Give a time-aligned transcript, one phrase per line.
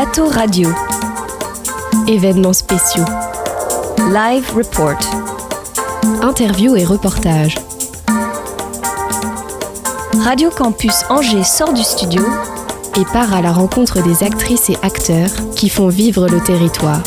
[0.00, 0.68] Plateau radio.
[2.06, 3.04] Événements spéciaux.
[4.12, 5.00] Live report.
[6.22, 7.56] Interview et reportage.
[10.22, 12.22] Radio Campus Angers sort du studio
[12.96, 17.02] et part à la rencontre des actrices et acteurs qui font vivre le territoire.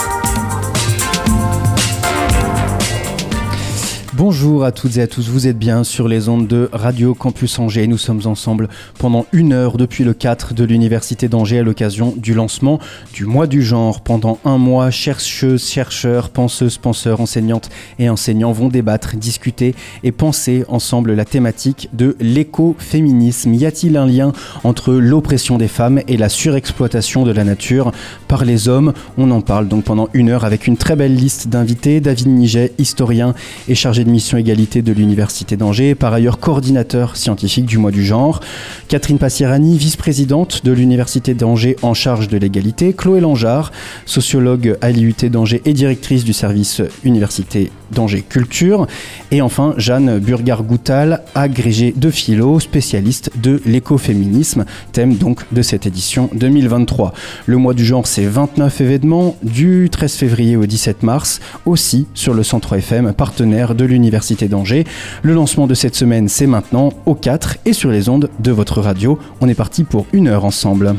[4.23, 7.57] Bonjour à toutes et à tous, vous êtes bien sur les ondes de Radio Campus
[7.57, 7.87] Angers.
[7.87, 12.35] Nous sommes ensemble pendant une heure depuis le 4 de l'Université d'Angers à l'occasion du
[12.35, 12.77] lancement
[13.15, 14.01] du mois du genre.
[14.01, 20.65] Pendant un mois, chercheuses, chercheurs, penseuses, penseurs, enseignantes et enseignants vont débattre, discuter et penser
[20.67, 23.55] ensemble la thématique de l'écoféminisme.
[23.55, 27.91] Y a-t-il un lien entre l'oppression des femmes et la surexploitation de la nature
[28.27, 28.93] par les hommes?
[29.17, 32.01] On en parle donc pendant une heure avec une très belle liste d'invités.
[32.01, 33.33] David Niget, historien
[33.67, 38.05] et chargé de mission égalité de l'Université d'Angers, par ailleurs coordinateur scientifique du mois du
[38.05, 38.39] genre.
[38.87, 42.93] Catherine Passierani, vice-présidente de l'Université d'Angers en charge de l'égalité.
[42.93, 43.71] Chloé Langeard,
[44.05, 48.87] sociologue à l'IUT d'Angers et directrice du service Université d'Angers Culture.
[49.31, 56.29] Et enfin, Jeanne Burgard-Goutal, agrégée de philo, spécialiste de l'écoféminisme, thème donc de cette édition
[56.33, 57.13] 2023.
[57.45, 62.33] Le mois du genre, c'est 29 événements du 13 février au 17 mars, aussi sur
[62.33, 64.85] le Centre FM, partenaire de l'Université d'Angers.
[65.23, 68.81] Le lancement de cette semaine, c'est maintenant au 4 et sur les ondes de votre
[68.81, 69.19] radio.
[69.41, 70.95] On est parti pour une heure ensemble.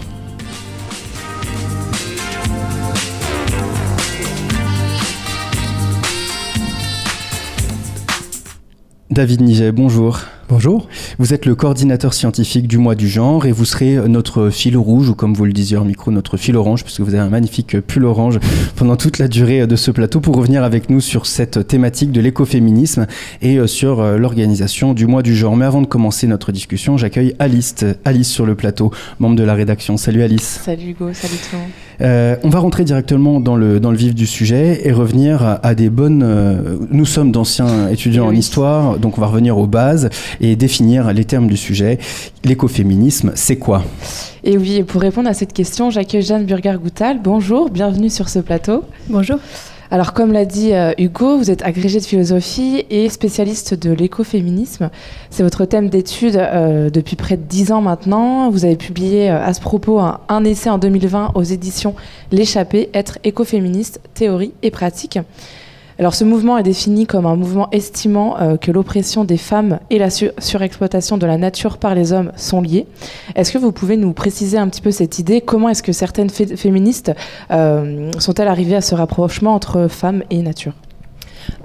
[9.13, 10.21] David Niget, bonjour.
[10.49, 10.89] Bonjour.
[11.19, 15.09] Vous êtes le coordinateur scientifique du mois du genre et vous serez notre fil rouge,
[15.09, 17.81] ou comme vous le disiez en micro, notre fil orange, puisque vous avez un magnifique
[17.81, 18.39] pull orange
[18.77, 22.21] pendant toute la durée de ce plateau pour revenir avec nous sur cette thématique de
[22.21, 23.07] l'écoféminisme
[23.41, 25.57] et euh, sur euh, l'organisation du mois du genre.
[25.57, 28.91] Mais avant de commencer notre discussion, j'accueille Alice, Alice sur le plateau,
[29.21, 29.97] membre de la rédaction.
[29.97, 30.61] Salut Alice.
[30.65, 31.71] Salut Hugo, salut tout le monde.
[32.01, 35.75] Euh, on va rentrer directement dans le, dans le vif du sujet et revenir à,
[35.75, 36.89] des bonnes...
[36.91, 40.11] nous sommes d'anciens étudiants en histoire, donc on va revenir aux bases
[40.43, 41.99] et définir les termes du sujet.
[42.45, 43.83] L'écoféminisme, c'est quoi?
[44.45, 47.21] Et oui, pour répondre à cette question, j'accueille Jeanne Burger-Goutal.
[47.23, 48.85] Bonjour, bienvenue sur ce plateau.
[49.09, 49.39] Bonjour.
[49.93, 54.89] Alors, comme l'a dit euh, Hugo, vous êtes agrégé de philosophie et spécialiste de l'écoféminisme.
[55.29, 58.49] C'est votre thème d'étude euh, depuis près de dix ans maintenant.
[58.49, 61.95] Vous avez publié euh, à ce propos un, un, essai en 2020 aux éditions
[62.31, 65.19] L'échappée, être écoféministe, théorie et pratique.
[65.99, 69.99] Alors ce mouvement est défini comme un mouvement estimant euh, que l'oppression des femmes et
[69.99, 72.87] la surexploitation de la nature par les hommes sont liées.
[73.35, 75.41] Est-ce que vous pouvez nous préciser un petit peu cette idée?
[75.41, 77.13] Comment est-ce que certaines féministes
[77.51, 80.73] euh, sont-elles arrivées à ce rapprochement entre femmes et nature?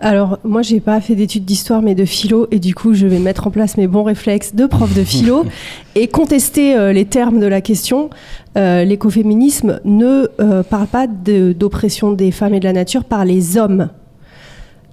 [0.01, 3.19] Alors, moi, j'ai pas fait d'études d'histoire, mais de philo, et du coup, je vais
[3.19, 5.45] mettre en place mes bons réflexes de prof de philo
[5.95, 8.09] et contester euh, les termes de la question.
[8.55, 10.25] L'écoféminisme ne
[10.63, 13.89] parle pas d'oppression des femmes et de la nature par les hommes.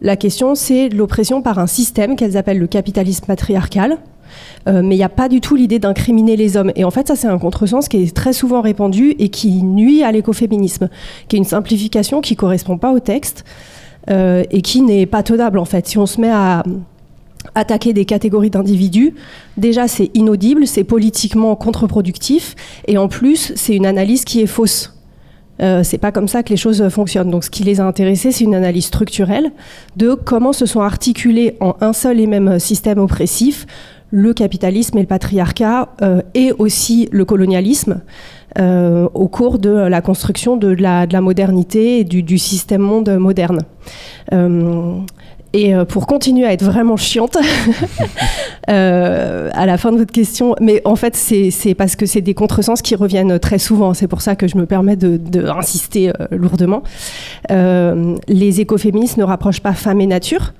[0.04, 3.96] La question, c'est l'oppression par un système qu'elles appellent le capitalisme patriarcal.
[4.68, 6.72] Euh, mais il n'y a pas du tout l'idée d'incriminer les hommes.
[6.76, 10.02] Et en fait, ça, c'est un contresens qui est très souvent répandu et qui nuit
[10.02, 10.90] à l'écoféminisme,
[11.28, 13.46] qui est une simplification qui ne correspond pas au texte
[14.10, 15.86] euh, et qui n'est pas tenable, en fait.
[15.86, 16.64] Si on se met à
[17.54, 19.14] attaquer des catégories d'individus,
[19.56, 22.56] déjà, c'est inaudible, c'est politiquement contre-productif,
[22.88, 24.93] et en plus, c'est une analyse qui est fausse.
[25.60, 27.30] Euh, c'est pas comme ça que les choses fonctionnent.
[27.30, 29.52] Donc, ce qui les a intéressés, c'est une analyse structurelle
[29.96, 33.66] de comment se sont articulés en un seul et même système oppressif
[34.10, 38.00] le capitalisme et le patriarcat euh, et aussi le colonialisme
[38.58, 43.62] euh, au cours de la construction de la, modernité et du, du, système monde moderne.
[45.54, 47.38] Et euh, pour continuer à être vraiment chiante,
[48.68, 52.34] euh, à la fin de votre question, mais en fait, c'est parce que c'est des
[52.34, 53.94] contresens qui reviennent très souvent.
[53.94, 56.82] C'est pour ça que je me permets d'insister euh, lourdement.
[57.48, 60.52] les écoféministes ne rapprochent pas femme et nature.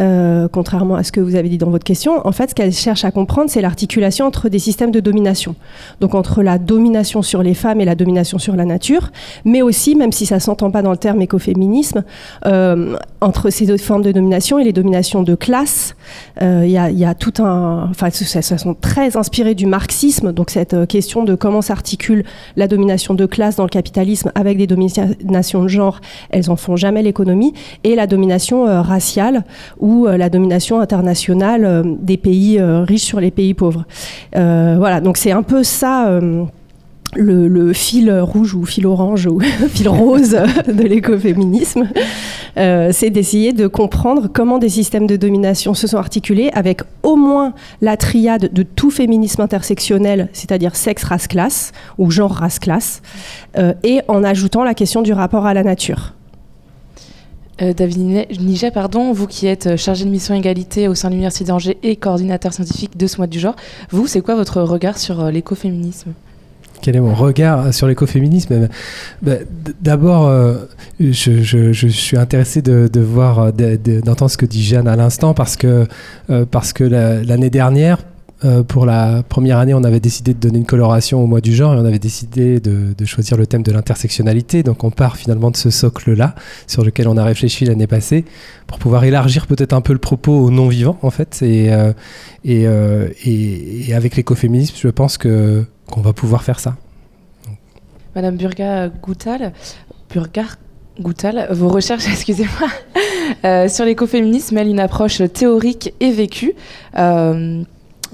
[0.00, 2.26] Euh, contrairement à ce que vous avez dit dans votre question.
[2.26, 5.54] En fait, ce qu'elle cherche à comprendre, c'est l'articulation entre des systèmes de domination.
[6.00, 9.10] Donc entre la domination sur les femmes et la domination sur la nature,
[9.44, 12.04] mais aussi, même si ça s'entend pas dans le terme écoféminisme,
[12.46, 15.94] euh, entre ces deux formes de domination et les dominations de classe.
[16.40, 17.88] Euh, il y, a tout un...
[17.90, 22.24] Enfin, ça, sont très inspirés du marxisme, donc cette question de comment s'articule
[22.56, 26.00] la domination de classe dans le capitalisme avec des dominations de genre,
[26.30, 27.52] elles en font jamais l'économie,
[27.84, 29.44] et la domination raciale,
[29.82, 33.84] ou euh, la domination internationale euh, des pays euh, riches sur les pays pauvres.
[34.32, 36.20] voilà, donc c'est un peu ça
[37.14, 40.30] le, fil rouge ou fil orange ou fil rose
[40.68, 41.88] de l'écoféminisme,
[42.56, 47.52] c'est d'essayer de comprendre comment des systèmes de domination se sont articulés avec au moins
[47.80, 53.02] la triade de tout féminisme intersectionnel, c'est-à-dire sexe, race, classe ou genre, race, classe,
[53.82, 56.14] et en ajoutant la question du rapport à la nature.
[57.60, 61.44] Euh, David Niget, pardon, vous qui êtes chargé de mission égalité au sein de l'Université
[61.44, 63.56] d'Angers et coordinateur scientifique de ce mois du genre,
[63.90, 66.12] vous, c'est quoi votre regard sur l'écoféminisme?
[66.82, 68.68] Quel est mon regard sur l'écoféminisme?
[69.22, 69.36] Bah,
[69.80, 70.56] D'abord, euh,
[70.98, 75.86] je, suis intéressé de, voir, d'entendre ce que dit Jeanne à l'instant, parce que,
[76.28, 77.98] euh, parce que l'année dernière,
[78.44, 81.54] euh, pour la première année, on avait décidé de donner une coloration au mois du
[81.54, 84.62] genre et on avait décidé de, choisir le thème de l'intersectionnalité.
[84.62, 86.34] Donc on part finalement de ce socle-là
[86.66, 88.24] sur lequel on a réfléchi l'année passée
[88.66, 91.42] pour pouvoir élargir peut-être un peu le propos aux non-vivants en fait.
[91.42, 91.70] Et,
[92.44, 96.76] et, et avec l'écoféminisme, je pense que qu'on va pouvoir faire ça.
[98.14, 99.52] Madame Burga Goutal,
[100.10, 100.56] Burgar
[101.00, 102.68] Goutal, vos recherches, excusez-moi,
[103.44, 106.54] euh, sur l'écoféminisme mêlent une approche théorique et vécue.
[106.98, 107.62] Euh,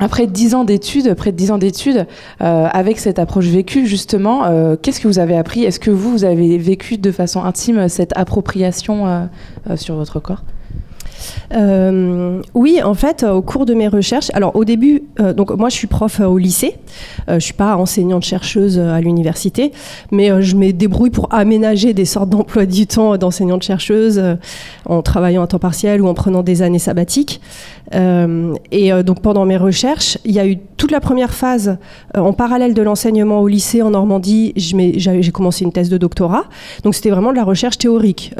[0.01, 2.07] après dix ans d'études, près de dix ans d'études,
[2.41, 4.43] euh, avec cette approche vécue, justement,
[4.83, 5.65] qu'est-ce que vous avez appris?
[5.65, 9.29] Est-ce que vous, vous avez vécu de façon intime cette appropriation
[9.77, 10.43] sur votre corps?
[11.55, 15.69] Euh, oui, en fait, au cours de mes recherches, alors au début, euh, donc moi
[15.69, 16.77] je suis prof euh, au lycée,
[17.29, 19.73] je suis pas enseignante chercheuse à l'université,
[20.11, 24.23] mais je me débrouille pour aménager des sortes d'emplois du temps d'enseignante chercheuse
[24.87, 27.41] en travaillant à temps partiel ou en prenant des années sabbatiques.
[27.93, 31.79] Et donc pendant mes recherches, il y a eu toute la première phase
[32.15, 34.53] en parallèle de l'enseignement au lycée en Normandie.
[34.57, 36.45] J'ai commencé une thèse de doctorat,
[36.85, 38.35] donc c'était vraiment de la recherche théorique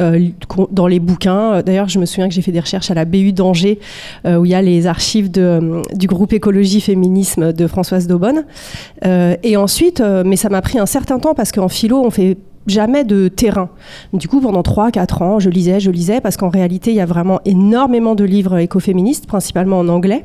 [0.71, 1.63] dans les bouquins.
[1.63, 3.79] D'ailleurs, je me souviens que j'ai fait des recherches à la BU d'Angers,
[4.27, 8.45] euh, où il y a les archives euh, du groupe Écologie Féminisme de Françoise Daubonne.
[9.05, 12.37] Euh, et ensuite, mais ça m'a pris un certain temps parce qu'en philo, on fait
[12.67, 13.71] jamais de terrain.
[14.13, 17.07] Du coup, pendant 3-4 ans, je lisais, je lisais, parce qu'en réalité, il y a
[17.07, 20.25] vraiment énormément de livres écoféministes, principalement en anglais.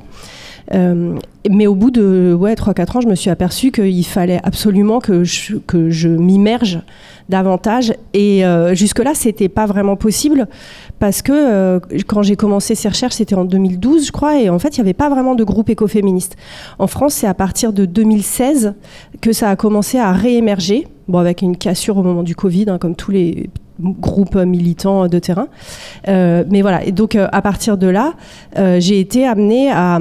[0.71, 5.24] Mais au bout de ouais, 3-4 ans, je me suis aperçue qu'il fallait absolument que
[5.24, 6.81] je, que je m'immerge
[7.30, 7.94] davantage.
[8.13, 8.44] Et
[8.74, 10.48] jusque-là, c'était pas vraiment possible
[11.04, 14.57] parce que euh, quand j'ai commencé ces recherches, c'était en 2012, je crois, et en
[14.57, 16.38] fait, il n'y avait pas vraiment de groupe écoféministe.
[16.80, 18.74] En France, c'est à partir de 2016
[19.19, 22.77] que ça a commencé à réémerger, bon, avec une cassure au moment du Covid, hein,
[22.77, 23.50] comme tous les
[23.80, 25.48] groupe militant de terrain.
[26.08, 28.14] Euh, mais voilà, et donc euh, à partir de là,
[28.58, 30.00] euh, j'ai été amenée à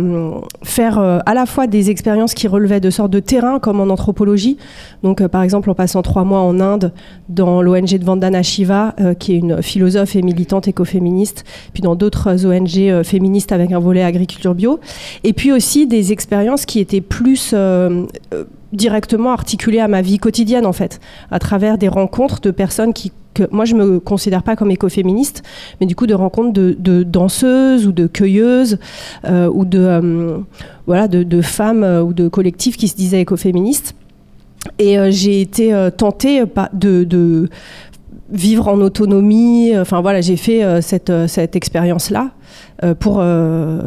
[0.62, 4.56] faire à la fois des expériences qui relevaient de sortes de terrain, comme en anthropologie.
[5.02, 6.92] Donc par exemple en passant trois mois en Inde
[7.28, 12.46] dans l'ONG de Vandana Shiva, qui est une philosophe et militante écoféministe, puis dans d'autres
[12.46, 14.80] ONG féministes avec un volet agriculture bio.
[15.24, 17.54] Et puis aussi des expériences qui étaient plus
[18.72, 23.12] directement articulées à ma vie quotidienne en fait, à travers des rencontres de personnes qui
[23.34, 25.42] que moi je me considère pas comme écoféministe,
[25.80, 28.78] mais du coup de rencontres de, danseuses ou de cueilleuses
[29.24, 30.38] euh, ou de euh,
[30.86, 33.94] voilà de, femmes euh, ou de collectifs qui se disaient écoféministes.
[34.78, 37.48] Et j'ai été tentée de, de,
[38.32, 39.76] vivre en autonomie.
[39.76, 42.30] Enfin voilà, j'ai fait cette, cette expérience-là
[42.98, 43.22] pour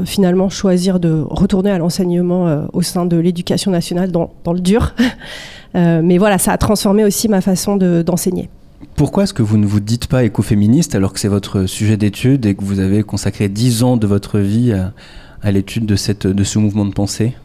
[0.06, 4.94] finalement choisir de retourner à l'enseignement au sein de l'éducation nationale dans, dans, le dur.
[5.74, 8.50] mais voilà, ça a transformé aussi ma façon d'enseigner.
[8.95, 12.45] Pourquoi est-ce que vous ne vous dites pas écoféministe alors que c'est votre sujet d'étude
[12.45, 14.94] et que vous avez consacré dix ans de votre vie à,
[15.41, 17.36] à l'étude de, de ce mouvement de pensée?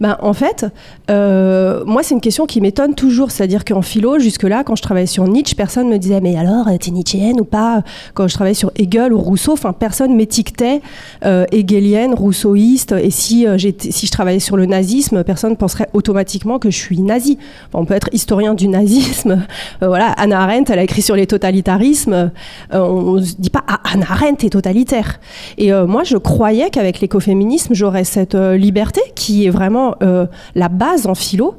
[0.00, 0.66] Ben, En fait,
[1.10, 3.30] euh, moi, c'est une question qui m'étonne toujours.
[3.30, 6.90] C'est-à-dire qu'en philo, jusque-là, quand je travaillais sur Nietzsche, personne me disait Mais alors, t'es
[6.90, 7.82] nietzschéenne ou pas?
[8.14, 10.80] Quand je travaillais sur Hegel ou Rousseau, enfin, personne m'étiquetait
[11.24, 12.92] euh, hegelienne, rousseauiste.
[12.92, 17.38] Et si, euh, je travaillais sur le nazisme, personne penserait automatiquement que je suis nazi.
[17.72, 19.42] on peut être historien du nazisme.
[19.80, 22.30] voilà, Anna Arendt, elle a écrit sur les totalitarismes.
[22.72, 25.20] on ne se dit pas Ah, Anna Arendt est totalitaire.
[25.58, 29.59] Et moi, je croyais qu'avec l'écoféminisme, j'aurais cette liberté qui est vraiment
[30.02, 31.56] euh, la base en philo.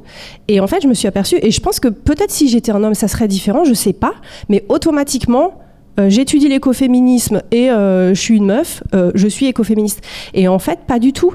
[0.48, 2.82] Et en fait, je me suis aperçue, et je pense que peut-être si j'étais un
[2.82, 4.14] homme, ça serait différent, je sais pas,
[4.48, 5.60] mais automatiquement,
[6.00, 8.82] euh, j'étudie l'écoféminisme et euh, je suis une meuf,
[9.14, 10.00] je suis écoféministe.
[10.34, 11.34] Et en fait, pas du tout.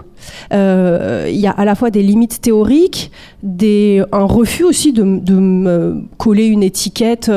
[0.52, 3.12] Il y a à la fois des limites théoriques,
[3.44, 7.32] un refus aussi de, me coller une étiquette.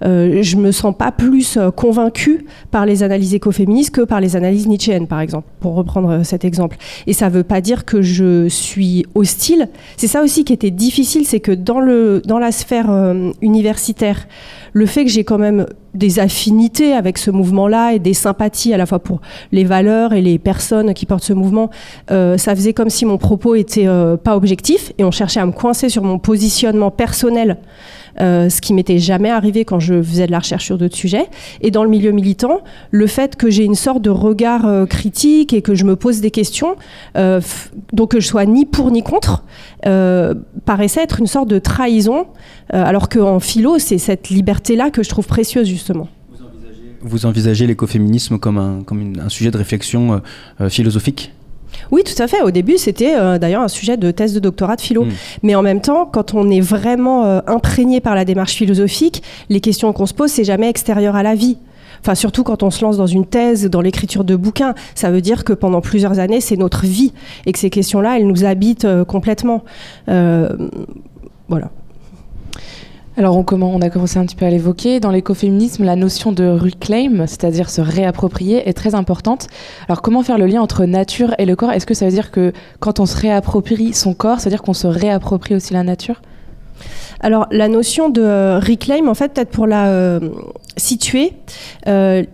[0.00, 5.08] je me sens pas plus convaincue par les analyses écoféministes que par les analyses nietzschéennes,
[5.08, 6.76] par exemple, pour reprendre cet exemple.
[7.06, 9.68] Et ça veut pas dire que je suis hostile.
[9.96, 14.26] C'est ça aussi qui était difficile, c'est que dans, le, dans la sphère universitaire,
[14.72, 18.72] le fait que j'ai quand même des affinités affinité avec ce mouvement-là et des sympathies
[18.72, 19.20] à la fois pour
[19.52, 21.70] les valeurs et les personnes qui portent ce mouvement,
[22.10, 25.46] euh, ça faisait comme si mon propos était euh, pas objectif et on cherchait à
[25.46, 27.58] me coincer sur mon positionnement personnel.
[28.20, 31.26] Euh, ce qui m'était jamais arrivé quand je faisais de la recherche sur d'autres sujets.
[31.60, 35.52] Et dans le milieu militant, le fait que j'ai une sorte de regard euh, critique
[35.52, 36.76] et que je me pose des questions,
[37.16, 37.40] euh,
[37.92, 39.44] donc que je sois ni pour ni contre,
[40.64, 42.26] paraissait être une sorte de trahison,
[42.70, 46.08] alors qu'en philo, c'est cette liberté-là que je trouve précieuse justement.
[47.00, 50.20] Vous envisagez l'écoféminisme comme un, comme un sujet de réflexion
[50.68, 51.32] philosophique?
[51.90, 52.42] Oui, tout à fait.
[52.42, 55.04] Au début, c'était euh, d'ailleurs un sujet de thèse de doctorat de philo.
[55.04, 55.10] Mm.
[55.42, 59.60] Mais en même temps, quand on est vraiment euh, imprégné par la démarche philosophique, les
[59.60, 61.58] questions qu'on se pose, c'est jamais extérieur à la vie.
[62.00, 65.20] Enfin, surtout quand on se lance dans une thèse, dans l'écriture de bouquins, ça veut
[65.20, 67.12] dire que pendant plusieurs années, c'est notre vie
[67.46, 69.62] et que ces questions-là, elles nous habitent euh, complètement.
[71.48, 71.70] Voilà.
[73.18, 74.98] Alors on, a commencé un petit peu à l'évoquer.
[74.98, 79.48] Dans l'écoféminisme, la notion de reclaim, c'est-à-dire se réapproprier, est très importante.
[79.86, 81.72] Alors comment faire le lien entre nature et le corps?
[81.72, 84.62] Est-ce que ça veut dire que quand on se réapproprie son corps, ça veut dire
[84.62, 86.22] qu'on se réapproprie aussi la nature?
[87.20, 90.20] Alors, la notion de euh, reclaim, en fait, peut-être pour la euh,
[90.76, 91.32] situer,
[91.86, 92.24] euh,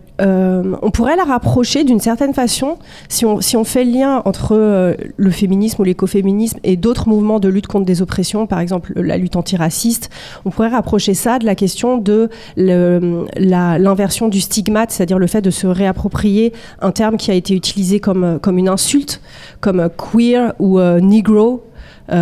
[0.81, 2.77] on pourrait la rapprocher d'une certaine façon
[3.07, 7.67] si on, fait le lien entre le féminisme ou l'écoféminisme et d'autres mouvements de lutte
[7.67, 10.09] contre des oppressions, par exemple la lutte antiraciste.
[10.45, 15.51] On pourrait rapprocher ça de la question de l'inversion du stigmate, c'est-à-dire le fait de
[15.51, 19.21] se réapproprier un terme qui a été utilisé comme, une insulte,
[19.61, 21.63] comme queer ou euh, negro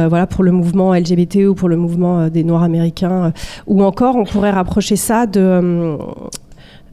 [0.10, 3.26] voilà, pour le mouvement LGBT ou pour le mouvement euh, des Noirs américains.
[3.26, 3.32] euh,
[3.68, 5.40] ou encore, on pourrait rapprocher ça de.
[5.40, 5.98] euh,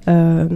[0.06, 0.46] euh,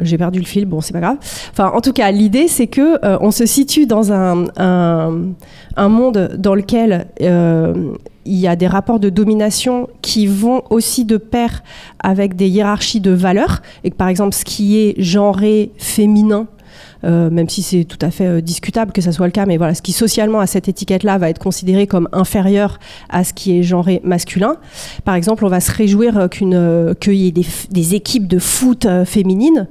[0.00, 1.16] j'ai perdu le fil, bon, c'est pas grave.
[1.50, 6.36] Enfin, en tout cas, l'idée, c'est que euh, on se situe dans un, un, monde
[6.38, 7.92] dans lequel euh,
[8.26, 11.62] il y a des rapports de domination qui vont aussi de pair
[12.00, 16.59] avec des hiérarchies de valeurs, et que par exemple, ce qui est genré féminin, euh,
[17.02, 19.74] même si c'est tout à fait euh, discutable que ça soit le cas, mais voilà,
[19.74, 22.78] ce qui socialement a cette étiquette-là va être considéré comme inférieur
[23.08, 24.56] à ce qui est genré masculin.
[25.04, 28.38] Par exemple, on va se réjouir euh, qu'une euh, qu'il y ait des, équipes de
[28.38, 29.66] foot euh, féminines,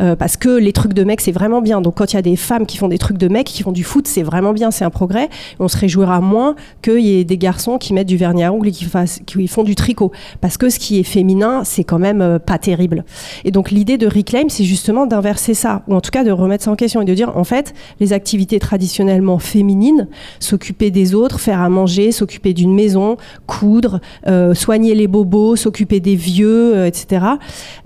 [0.00, 1.80] euh, parce que les trucs de mecs c'est vraiment bien.
[1.80, 3.72] Donc quand il y a des femmes qui font des trucs de mecs, qui font
[3.72, 5.28] du foot, c'est vraiment bien, c'est un progrès.
[5.58, 8.68] On se réjouira moins qu'il y ait des garçons qui mettent du vernis à ongles
[8.68, 8.86] et qui,
[9.26, 12.58] qui font du tricot, parce que ce qui est féminin, c'est quand même euh, pas
[12.58, 13.04] terrible.
[13.44, 16.64] Et donc l'idée de Reclaim, c'est justement d'inverser ça, ou en tout cas de remettre
[16.64, 20.08] ça en question et de dire, en fait, les activités traditionnellement féminines,
[20.38, 26.00] s'occuper des autres, faire à manger, s'occuper d'une maison, coudre, euh, soigner les bobos, s'occuper
[26.00, 27.24] des vieux, euh, etc.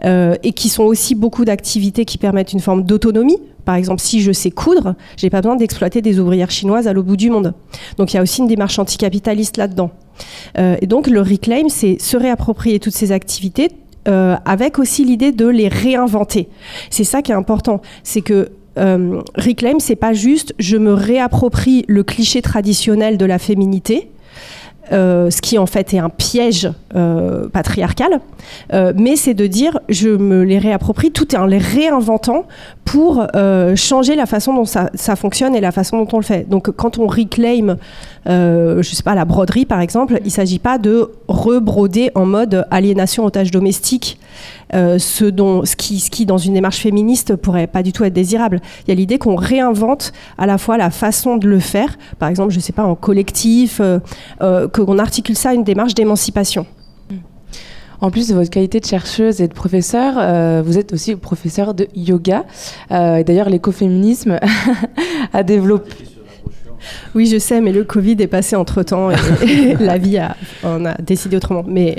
[0.05, 3.39] euh, et qui sont aussi beaucoup d'activités qui permettent une forme d'autonomie.
[3.65, 7.09] Par exemple, si je sais coudre, j'ai pas besoin d'exploiter des ouvrières chinoises à l'autre
[7.09, 7.55] bout du monde.
[7.97, 9.91] Donc il y a aussi une démarche anticapitaliste là-dedans.
[10.59, 13.71] Et donc le reclaim, c'est se réapproprier toutes ces activités
[14.05, 16.49] avec aussi l'idée de les réinventer.
[16.91, 21.85] C'est ça qui est important, c'est que euh, reclaim, c'est pas juste je me réapproprie
[21.89, 24.11] le cliché traditionnel de la féminité.
[24.93, 28.21] euh, ce qui en fait est un piège euh, patriarcal,
[28.73, 32.47] euh, mais c'est de dire je me les réapproprie tout en les réinventant
[32.85, 33.27] pour
[33.75, 36.49] changer la façon dont ça, ça fonctionne et la façon dont on le fait.
[36.49, 37.77] Donc quand on reclaim,
[38.27, 43.25] je sais pas, la broderie par exemple, il s'agit pas de rebroder en mode aliénation
[43.25, 44.19] otage domestique,
[44.75, 48.05] euh, ce, dont, ce, qui, ce qui dans une démarche féministe pourrait pas du tout
[48.05, 48.61] être désirable.
[48.87, 52.29] Il y a l'idée qu'on réinvente à la fois la façon de le faire, par
[52.29, 53.99] exemple, je sais pas, en collectif, euh,
[54.43, 56.67] euh, qu'on articule ça à une démarche d'émancipation.
[58.01, 61.73] En plus de votre qualité de chercheuse et de professeur, euh, vous êtes aussi professeur
[61.73, 62.45] de yoga.
[62.91, 64.39] Euh, D'ailleurs, l'écoféminisme
[65.33, 66.14] a développé.
[67.15, 69.15] Oui, je sais, mais le Covid est passé entre temps et,
[69.49, 71.63] et la vie a, on a décidé autrement.
[71.67, 71.97] Mais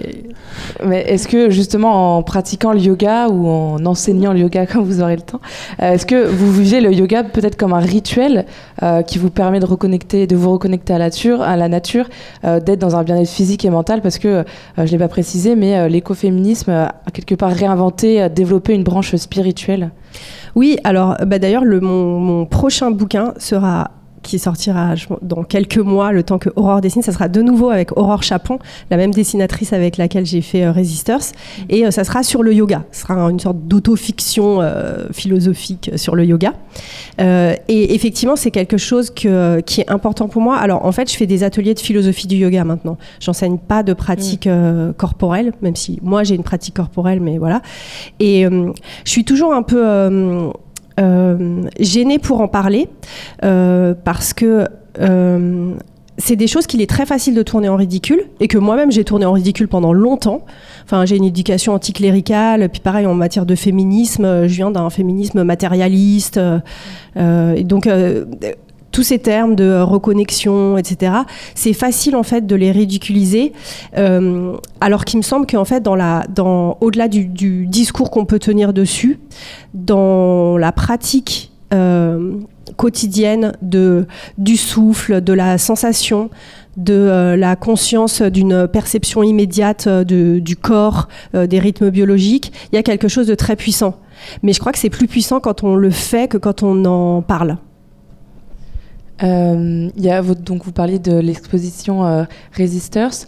[0.85, 5.01] Mais est-ce que justement en pratiquant le yoga ou en enseignant le yoga quand vous
[5.01, 5.41] aurez le temps,
[5.81, 8.45] euh, est-ce que vous vivez le yoga peut-être comme un rituel
[8.83, 12.07] euh, qui vous permet de reconnecter, de vous reconnecter à la nature, à la nature,
[12.45, 14.01] euh, d'être dans un bien-être physique et mental?
[14.01, 14.43] Parce que euh,
[14.77, 19.91] je l'ai pas précisé, mais l'écoféminisme a quelque part réinventé, développé une branche spirituelle.
[20.55, 23.91] oui, alors bah, d'ailleurs, le- mon, mon prochain bouquin sera
[24.25, 27.70] qui sortira je- dans quelques mois, le temps que Aurore dessine, ça sera de nouveau
[27.70, 28.60] avec Aurore Chapon,
[28.91, 31.22] la même dessinatrice avec laquelle j'ai fait euh, Resistors,
[31.70, 32.84] et euh, ça sera sur le yoga.
[32.91, 36.53] Ce sera une sorte d'autofiction euh, philosophique sur le yoga.
[37.22, 40.58] Euh, et effectivement, c'est quelque chose que, qui est important pour moi.
[40.58, 42.98] Alors, en fait, je fais des ateliers de philosophie du yoga maintenant.
[43.20, 47.62] J'enseigne pas de pratique euh, corporelle, même si moi j'ai une pratique corporelle, mais voilà.
[48.20, 50.51] Et je suis toujours un peu
[51.79, 52.89] gênée pour en parler
[53.43, 54.67] euh, parce que
[54.99, 55.75] euh,
[56.17, 59.03] c'est des choses qu'il est très facile de tourner en ridicule et que moi-même j'ai
[59.03, 60.45] tourné en ridicule pendant longtemps.
[60.85, 64.89] Enfin, j'ai une éducation anticléricale, puis pareil en matière de féminisme, euh, je viens d'un
[64.89, 66.39] féminisme matérialiste.
[67.17, 68.25] Euh, donc, euh,
[68.95, 71.11] tous ces termes de reconnexion, etc.,
[71.53, 73.51] c'est facile en fait de les ridiculiser,
[73.93, 78.39] alors qu'il me semble qu'en fait, dans la, dans, au-delà du, du discours qu'on peut
[78.39, 79.19] tenir dessus,
[79.73, 81.51] dans la pratique
[82.77, 86.29] quotidienne de, du souffle, de la sensation,
[86.77, 92.51] de euh, la conscience d'une perception immédiate euh, de, du corps, euh, des rythmes biologiques,
[92.71, 93.99] il y a quelque chose de très puissant.
[94.43, 97.21] Mais je crois que c'est plus puissant quand on le fait que quand on en
[97.21, 97.57] parle.
[99.22, 102.25] Il y a, donc vous parliez de l'exposition
[102.57, 103.25] Resistors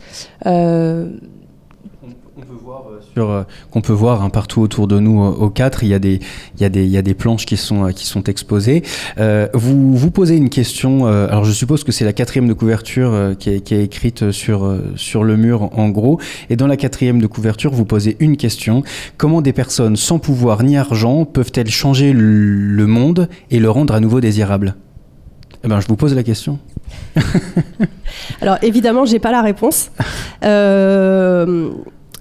[3.17, 5.83] euh, qu'on peut voir hein, partout autour de nous au 4.
[5.83, 6.19] Il y a des,
[6.55, 8.83] il y a des, il y a des planches qui sont, euh, qui sont exposées.
[9.17, 11.05] Euh, vous vous posez une question.
[11.07, 14.77] alors je suppose que c'est la quatrième de couverture qui est, qui, est, écrite sur,
[14.95, 16.19] sur le mur en gros.
[16.49, 18.83] Et dans la quatrième de couverture, vous posez une question.
[19.17, 23.99] Comment des personnes sans pouvoir ni argent peuvent-elles changer le monde et le rendre à
[23.99, 24.75] nouveau désirable?
[25.63, 26.59] Eh ben, je vous pose la question.
[28.41, 29.91] Alors évidemment, j'ai pas la réponse.
[30.43, 31.69] Euh,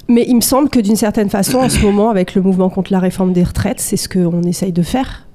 [0.08, 2.92] mais il me semble que d'une certaine façon, en ce moment, avec le mouvement contre
[2.92, 5.26] la réforme des retraites, c'est ce qu'on essaye de faire.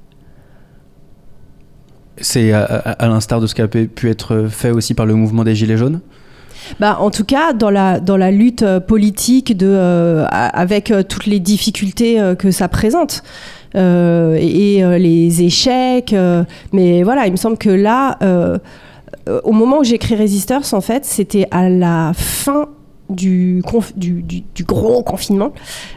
[2.17, 5.55] C'est à, l'instar de ce qui a pu être fait aussi par le mouvement des
[5.55, 6.01] Gilets jaunes?
[6.80, 12.20] Bah, en tout cas, dans la, lutte euh, politique, euh, avec euh, toutes les difficultés
[12.38, 13.24] que ça présente.
[13.75, 16.16] et, les échecs.
[16.74, 18.18] mais voilà, il me semble que là,
[19.44, 22.68] au moment où j'écris Resistors, en fait, c'était à la fin
[23.12, 23.62] du,
[24.68, 25.54] gros confinement.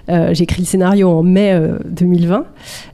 [0.09, 2.37] Euh, j'ai le scénario en mai 2020.
[2.37, 2.43] Euh,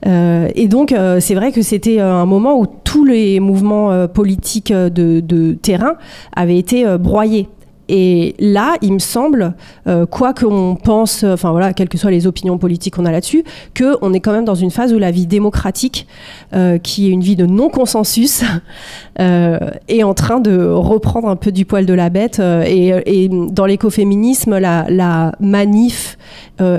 [0.07, 5.53] euh, et donc, c'est vrai que c'était un moment où tous les mouvements politiques de,
[5.63, 5.95] terrain
[6.35, 7.49] avaient été broyés.
[7.93, 9.55] Et là, il me semble,
[9.89, 13.43] euh, quoi qu'on pense, enfin voilà, quelles que soient les opinions politiques qu'on a là-dessus,
[13.77, 16.07] qu'on est quand même dans une phase où la vie démocratique,
[16.55, 18.45] euh, qui est une vie de non-consensus,
[19.21, 22.39] euh, est en train de reprendre un peu du poil de la bête.
[22.39, 26.17] Et, dans l'écoféminisme, la, manif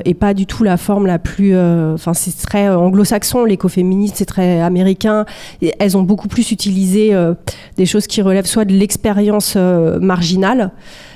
[0.06, 1.58] et pas du tout la forme la plus.
[1.58, 5.26] Enfin, c'est très anglo-saxon, l'écoféminisme, c'est très américain.
[5.80, 7.14] Elles ont beaucoup plus utilisé
[7.78, 10.72] des choses qui relèvent soit de l'expérience marginale,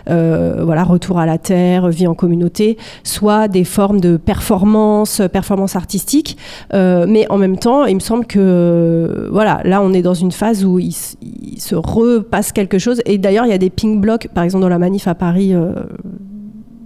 [0.09, 5.75] euh, voilà, retour à la terre, vie en communauté, soit des formes de performance, performance
[5.75, 6.37] artistique.
[6.73, 10.31] Euh, mais en même temps, il me semble que voilà, là, on est dans une
[10.31, 13.01] phase où il, se repasse quelque chose.
[13.05, 15.53] Et d'ailleurs, il y a des ping blocks, par exemple dans la manif à Paris.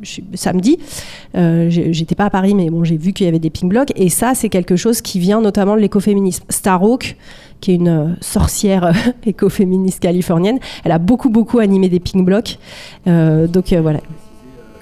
[0.01, 0.79] Euh, samedi.
[1.69, 3.91] J'étais pas à Paris, mais j'ai vu qu'il y avait des ping blocks.
[3.95, 6.43] Et ça, c'est quelque chose qui vient notamment de l'écoféminisme.
[6.49, 7.15] Starhawk,
[7.62, 8.93] qui est une euh, sorcière euh,
[9.25, 10.59] écoféministe californienne.
[10.83, 12.57] Elle a beaucoup, beaucoup animé des ping blocks.
[13.07, 13.47] Euh.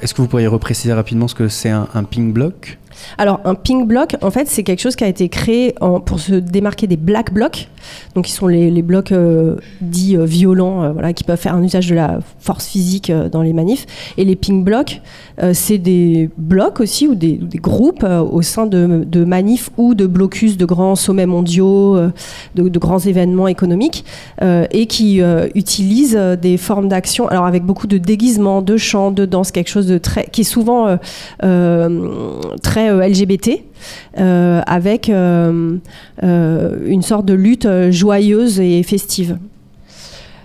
[0.01, 2.77] Est-ce que vous pourriez repréciser rapidement ce que c'est un, un ping block
[3.17, 6.33] alors, un pink block, en fait, c'est quelque chose qui a été créé pour se
[6.33, 7.67] démarquer des black blocs.
[8.15, 11.63] Donc, qui sont les, blocs euh, dits euh, violents, euh, voilà, qui peuvent faire un
[11.63, 13.85] usage de la force physique dans les manifs.
[14.17, 15.01] Et les pink blocs,
[15.53, 20.65] c'est des blocs aussi ou des, groupes au sein de, manifs ou de blocus de
[20.65, 21.97] grands sommets mondiaux,
[22.55, 24.05] de, grands événements économiques,
[24.41, 25.21] et qui
[25.55, 29.87] utilisent des formes d'action, alors avec beaucoup de déguisement, de chant, de danse, quelque chose
[29.87, 30.97] de très, qui est souvent
[32.63, 33.63] très euh, LGBT,
[34.19, 35.77] euh, avec euh,
[36.21, 39.37] une sorte de lutte joyeuse et festive.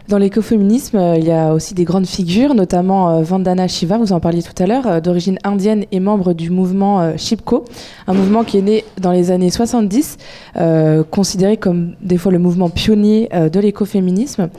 [0.08, 4.42] Dans l'écoféminisme, il y a aussi des grandes figures, notamment Vandana Shiva, vous en parliez
[4.42, 7.64] tout à l'heure, d'origine indienne et membre du mouvement Shipko,
[8.08, 10.18] un mouvement qui est né dans les années 70,
[11.10, 14.50] considéré comme des fois le mouvement pionnier de l'écoféminisme.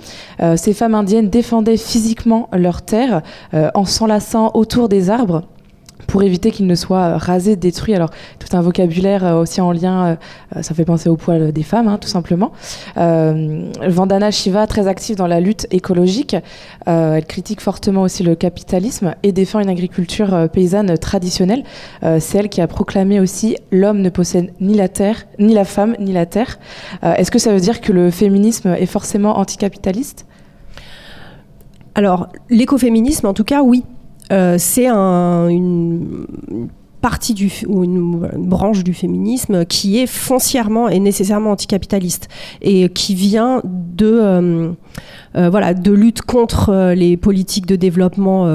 [0.56, 5.44] ces femmes indiennes défendaient physiquement leurs terres en s'enlaçant autour des arbres
[6.14, 7.96] pour éviter qu'il ne soit rasé, détruit.
[7.96, 10.16] Alors, tout un vocabulaire euh, aussi en lien,
[10.56, 12.52] euh, ça fait penser au poil des femmes, hein, tout simplement.
[12.98, 16.36] Euh, Vandana Shiva, très active dans la lutte écologique,
[16.86, 21.64] elle critique fortement aussi le capitalisme et défend une agriculture paysanne traditionnelle.
[22.20, 25.96] C'est elle qui a proclamé aussi l'homme ne possède ni la terre, ni la femme,
[26.00, 26.60] ni la terre.
[27.02, 30.28] Est-ce que ça veut dire que le féminisme est forcément anticapitaliste?
[31.96, 33.84] Alors, l'écoféminisme, en tout cas, oui.
[34.34, 36.26] Euh, c'est un, une,
[37.04, 42.30] partie du, ou une, branche du féminisme qui est foncièrement et nécessairement anticapitaliste
[42.62, 44.74] et qui vient de,
[45.36, 48.48] voilà, de lutte contre les politiques de développement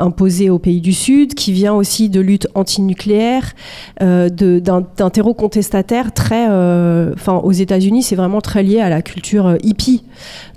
[0.00, 3.52] imposées aux pays du Sud, qui vient aussi de lutte antinucléaire,
[4.00, 6.46] d'un terreau contestataire très,
[7.14, 10.02] enfin aux États-Unis, c'est vraiment très lié à la culture hippie.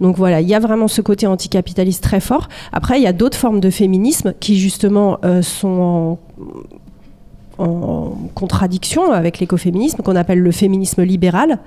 [0.02, 2.50] Donc voilà, il y a vraiment ce côté anticapitaliste très fort.
[2.72, 6.20] Après, il y a d'autres formes de féminisme qui justement sont en,
[8.34, 11.60] contradiction avec l'écoféminisme, qu'on appelle le féminisme libéral,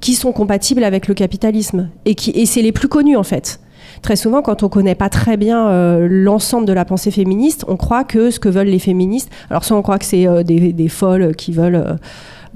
[0.00, 1.90] qui sont compatibles avec le capitalisme.
[2.04, 3.60] Et, qui, et c'est les plus connus en fait.
[4.02, 7.64] Très souvent, quand on ne connaît pas très bien euh, l'ensemble de la pensée féministe,
[7.68, 10.42] on croit que ce que veulent les féministes, alors soit on croit que c'est euh,
[10.42, 11.94] des, folles qui veulent euh,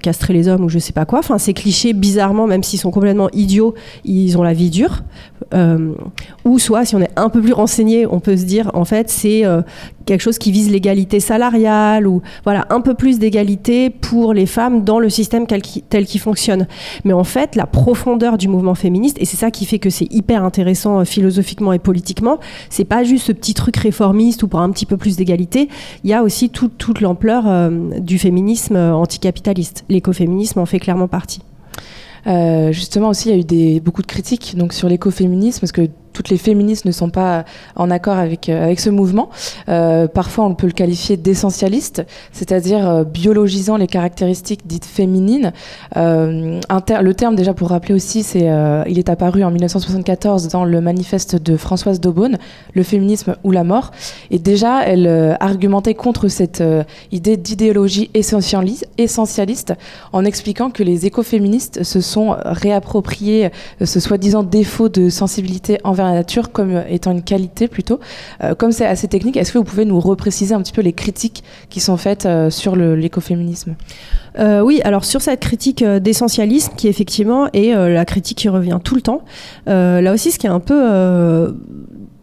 [0.02, 1.20] castrer les hommes ou je sais pas quoi.
[1.20, 3.74] Enfin, ces clichés, bizarrement, même s'ils sont complètement idiots,
[4.04, 5.02] ils ont la vie dure.
[6.44, 9.10] Ou soit, si on est un peu plus renseigné, on peut se dire, en fait,
[9.10, 9.62] c'est euh,
[10.08, 14.82] quelque chose qui vise l'égalité salariale ou voilà un peu plus d'égalité pour les femmes
[14.82, 15.60] dans le système tel
[16.06, 16.66] qu'il fonctionne.
[17.04, 20.10] Mais en fait, la profondeur du mouvement féministe, et c'est ça qui fait que c'est
[20.10, 22.38] hyper intéressant euh, philosophiquement et politiquement,
[22.70, 25.68] c'est pas juste ce petit truc réformiste ou pour un petit peu plus d'égalité,
[26.04, 29.84] il y a aussi toute l'ampleur du féminisme anticapitaliste.
[29.90, 31.42] L'écoféminisme en fait clairement partie.
[32.70, 36.30] justement aussi, il y a eu beaucoup de critiques donc, sur l'écoféminisme, parce que toutes
[36.30, 37.44] les féministes ne sont pas
[37.76, 39.30] en accord avec, euh, avec ce mouvement.
[39.68, 45.52] Euh, parfois, on peut le qualifier d'essentialiste, c'est-à-dire euh, biologisant les caractéristiques dites féminines.
[45.94, 48.50] le terme, déjà pour rappeler aussi, c'est,
[48.88, 52.38] il est apparu en 1974 dans le manifeste de Françoise Daubonne,
[52.74, 53.92] Le féminisme ou la mort.
[54.32, 56.64] Et déjà, elle argumentait contre cette
[57.12, 59.74] idée d'idéologie essentialiste
[60.12, 63.50] en expliquant que les écoféministes se sont réappropriés
[63.84, 68.00] ce soi-disant défaut de sensibilité envers nature comme étant une qualité plutôt.
[68.42, 70.92] Euh, comme c'est assez technique, est-ce que vous pouvez nous repréciser un petit peu les
[70.92, 73.74] critiques qui sont faites euh, sur l'écoféminisme?
[74.38, 78.94] Euh, oui, alors sur cette critique d'essentialisme qui effectivement est la critique qui revient tout
[78.94, 79.22] le temps,
[79.66, 81.54] là aussi ce qui est un peu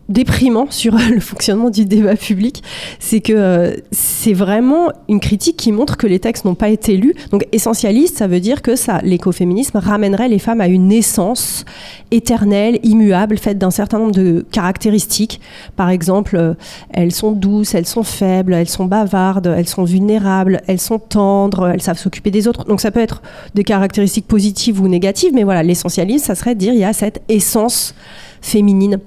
[0.09, 2.63] déprimant sur le fonctionnement du débat public,
[2.99, 6.97] c'est que euh, c'est vraiment une critique qui montre que les textes n'ont pas été
[6.97, 7.15] lus.
[7.31, 11.65] Donc essentialiste, ça veut dire que ça, l'écoféminisme ramènerait les femmes à une essence
[12.11, 15.41] éternelle, immuable, faite d'un certain nombre de caractéristiques.
[15.75, 16.53] Par exemple, euh,
[16.91, 21.69] elles sont douces, elles sont faibles, elles sont bavardes, elles sont vulnérables, elles sont tendres,
[21.69, 22.65] elles savent s'occuper des autres.
[22.65, 23.21] Donc ça peut être
[23.55, 26.93] des caractéristiques positives ou négatives, mais voilà, l'essentialisme, ça serait de dire il y a
[26.93, 27.95] cette essence
[28.45, 28.99] féminine.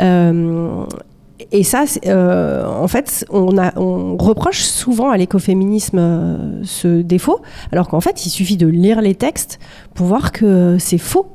[0.00, 0.84] Euh,
[1.52, 7.40] et ça, euh, en fait, on, on, reproche souvent à l'écoféminisme euh, ce défaut,
[7.72, 9.58] alors qu'en fait, il suffit de lire les textes
[9.94, 11.26] pour voir que c'est faux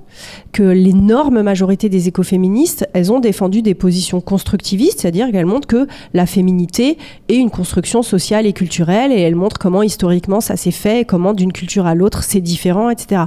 [0.51, 5.87] que l'énorme majorité des écoféministes, elles ont défendu des positions constructivistes, c'est-à-dire qu'elles montrent que
[6.13, 6.97] la féminité
[7.29, 11.33] est une construction sociale et culturelle, et elles montrent comment historiquement ça s'est fait, comment
[11.33, 13.23] d'une culture à l'autre c'est différent, etc.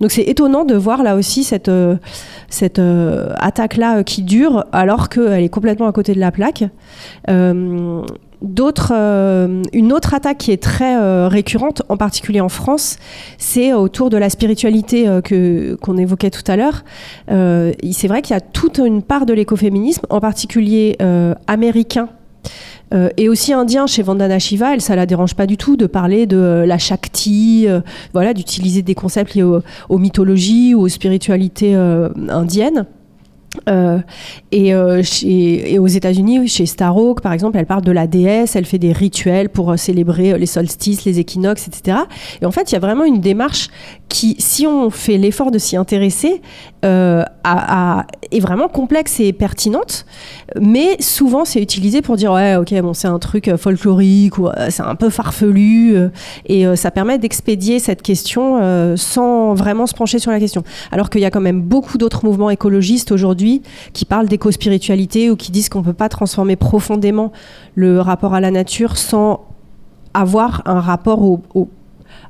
[0.00, 1.96] Donc c'est étonnant de voir là aussi cette, euh,
[2.48, 6.64] cette euh, attaque-là euh, qui dure, alors qu'elle est complètement à côté de la plaque
[8.90, 12.98] euh, une autre attaque qui est très euh, récurrente, en particulier en France,
[13.38, 16.84] c'est autour de la spiritualité euh, que, qu'on évoquait tout à l'heure.
[17.28, 20.96] c'est vrai qu'il y a toute une part de l'écoféminisme, en particulier
[21.46, 22.08] américain.
[23.16, 26.26] et aussi indien chez Vandana Shiva, elle, ça la dérange pas du tout de parler
[26.26, 27.66] de la Shakti,
[28.12, 32.86] voilà, d'utiliser des concepts liés aux mythologies ou aux spiritualités indiennes.
[33.68, 33.98] Euh,
[34.52, 38.64] et, euh, et, aux États-Unis, chez Starhawk, par exemple, elle parle de la déesse, elle
[38.64, 41.98] fait des rituels pour euh, célébrer les solstices, les équinoxes, etc.
[42.42, 43.68] Et en fait, il y a vraiment une démarche
[44.08, 46.42] qui, si on fait l'effort de s'y intéresser,
[46.82, 50.04] est vraiment complexe et pertinente.
[50.60, 54.82] Mais souvent, c'est utilisé pour dire ouais, ok, bon, c'est un truc folklorique ou c'est
[54.82, 55.96] un peu farfelu,
[56.46, 60.62] et ça permet d'expédier cette question sans vraiment se pencher sur la question.
[60.92, 63.43] Alors qu'il y a quand même beaucoup d'autres mouvements écologistes aujourd'hui
[63.92, 67.32] qui parlent d'éco-spiritualité ou qui disent qu'on ne peut pas transformer profondément
[67.74, 69.46] le rapport à la nature sans
[70.14, 71.40] avoir un rapport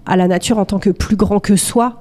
[0.07, 2.01] à la nature en tant que plus grand que soi.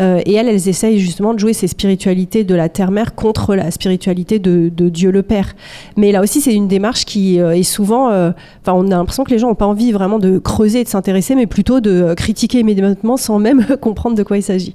[0.00, 3.70] Euh, et elles, elles essayent justement de jouer ces spiritualités de la terre-mère contre la
[3.70, 5.54] spiritualité de, Dieu le Père.
[5.96, 8.10] Mais là aussi, c'est une démarche qui euh, est souvent.
[8.10, 8.30] Euh,
[8.62, 10.88] enfin, on a l'impression que les gens n'ont pas envie vraiment de creuser et de
[10.88, 14.74] s'intéresser, mais plutôt de critiquer immédiatement sans même comprendre de quoi il s'agit.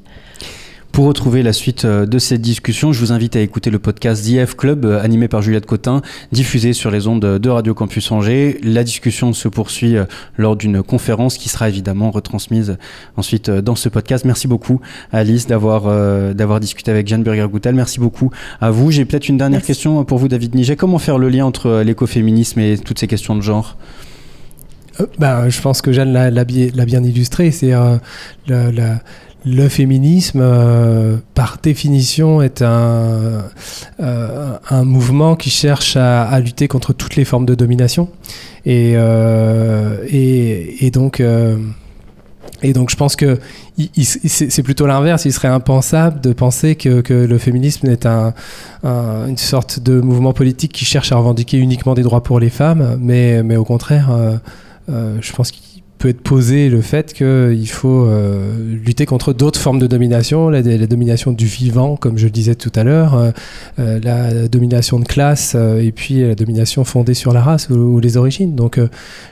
[0.93, 4.23] Pour retrouver la suite euh, de cette discussion, je vous invite à écouter le podcast
[4.23, 8.59] d'IF Club euh, animé par Juliette Cotin, diffusé sur les ondes de Radio Campus Angers.
[8.61, 10.05] La discussion se poursuit euh,
[10.37, 12.77] lors d'une conférence qui sera évidemment retransmise
[13.17, 14.23] ensuite dans ce podcast.
[14.23, 15.85] Merci beaucoup Alice d'avoir
[16.35, 17.73] d'avoir discuté avec Jeanne Burger-Goutel.
[17.73, 18.29] Merci beaucoup
[18.61, 18.91] à vous.
[18.91, 20.75] J'ai peut-être une dernière question pour vous David Niget.
[20.75, 23.77] Comment faire le lien entre l'écoféminisme et toutes ces questions de genre?
[25.17, 26.45] Bah, je pense que Jeanne l'a
[26.85, 27.49] bien illustré.
[27.49, 27.71] C'est
[28.47, 28.99] la,
[29.45, 33.43] le féminisme, euh, par définition, est un,
[33.99, 38.09] euh, un mouvement qui cherche à, lutter contre toutes les formes de domination.
[38.65, 41.21] Et, euh, et, donc,
[42.61, 43.39] et donc, je pense que
[43.97, 45.25] c'est plutôt l'inverse.
[45.25, 48.33] Il serait impensable de penser que, que le féminisme est un,
[48.83, 52.97] une sorte de mouvement politique qui cherche à revendiquer uniquement des droits pour les femmes,
[53.01, 54.09] mais, mais au contraire,
[54.87, 55.72] je pense qu'il
[56.03, 58.51] peut être posé le fait qu'il faut euh,
[58.85, 62.73] lutter contre d'autres formes de domination, la, domination du vivant, comme je le disais tout
[62.75, 63.31] à l'heure, euh,
[63.79, 68.17] euh, la domination de classe et puis la domination fondée sur la race ou, les
[68.17, 68.53] origines.
[68.53, 68.81] Donc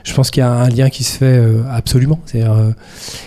[0.02, 2.20] je pense qu'il y a un lien qui se fait absolument.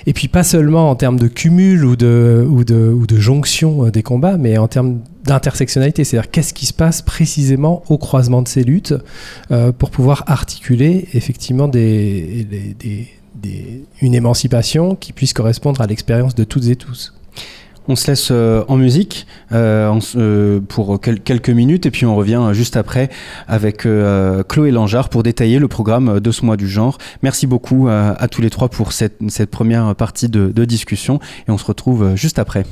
[0.08, 3.90] et puis pas seulement en termes de cumul ou de, ou de, ou de jonction
[3.90, 8.48] des combats, mais en termes d'intersectionnalité, c'est-à-dire qu'est-ce qui se passe précisément au croisement de
[8.48, 8.96] ces luttes
[9.78, 12.48] pour pouvoir articuler effectivement des,
[14.02, 17.13] une émancipation qui puisse correspondre à l'expérience de toutes et tous.
[17.88, 22.50] On se laisse euh, en musique euh, euh, pour quelques minutes et puis on revient
[22.54, 23.10] juste après
[23.48, 23.88] avec
[24.48, 26.98] Chloé Langeard pour détailler le programme de ce mois du genre.
[27.21, 29.19] Merci beaucoup à tous les trois pour cette,
[29.52, 32.65] première partie de, de discussion et on se retrouve juste après.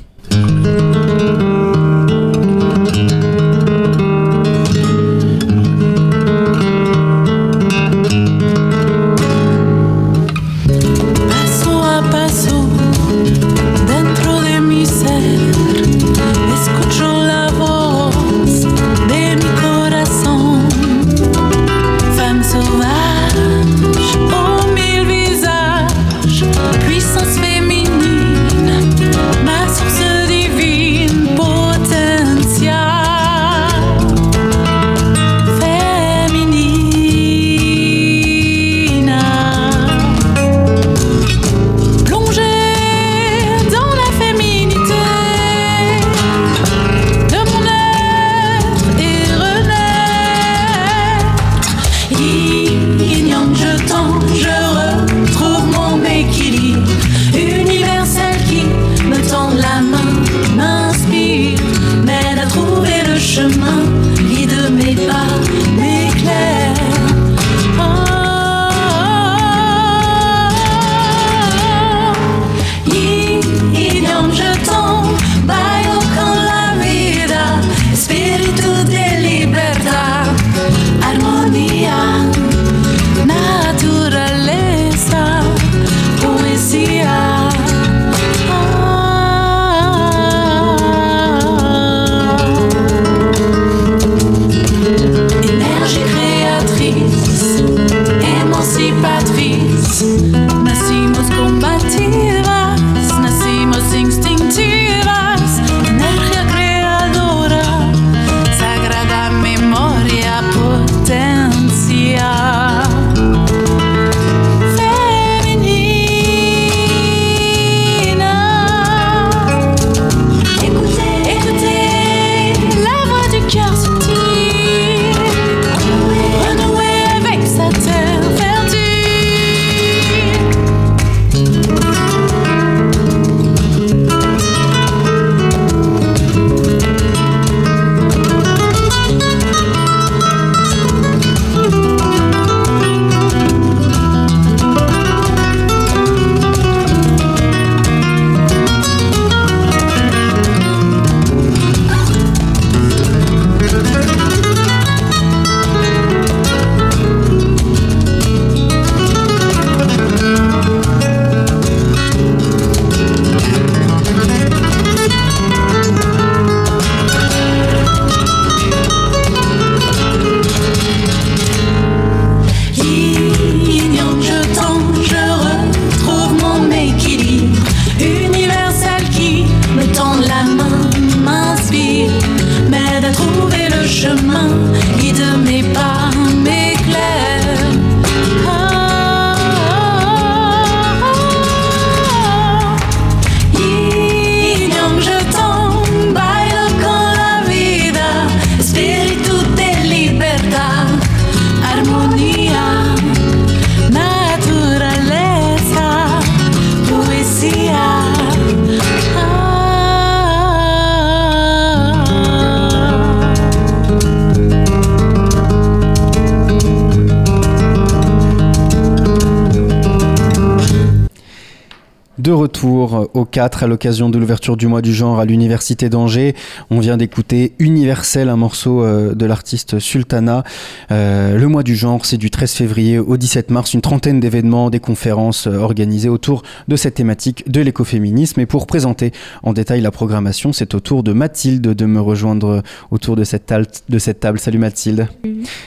[223.44, 226.34] Retour au 4 à l'occasion de l'ouverture du mois du genre à l'Université d'Angers.
[226.70, 230.44] On vient d'écouter Universel, un morceau euh, de l'artiste Sultana.
[230.90, 234.68] Euh, le mois du genre, c'est du 13 février au 17 mars, une trentaine d'événements,
[234.68, 238.38] des conférences euh, organisées autour de cette thématique de l'écoféminisme.
[238.38, 242.62] Et pour présenter en détail la programmation, c'est au tour de Mathilde de me rejoindre
[242.90, 243.66] autour de cette, table.
[243.88, 244.38] De cette table.
[244.38, 245.08] Salut Mathilde,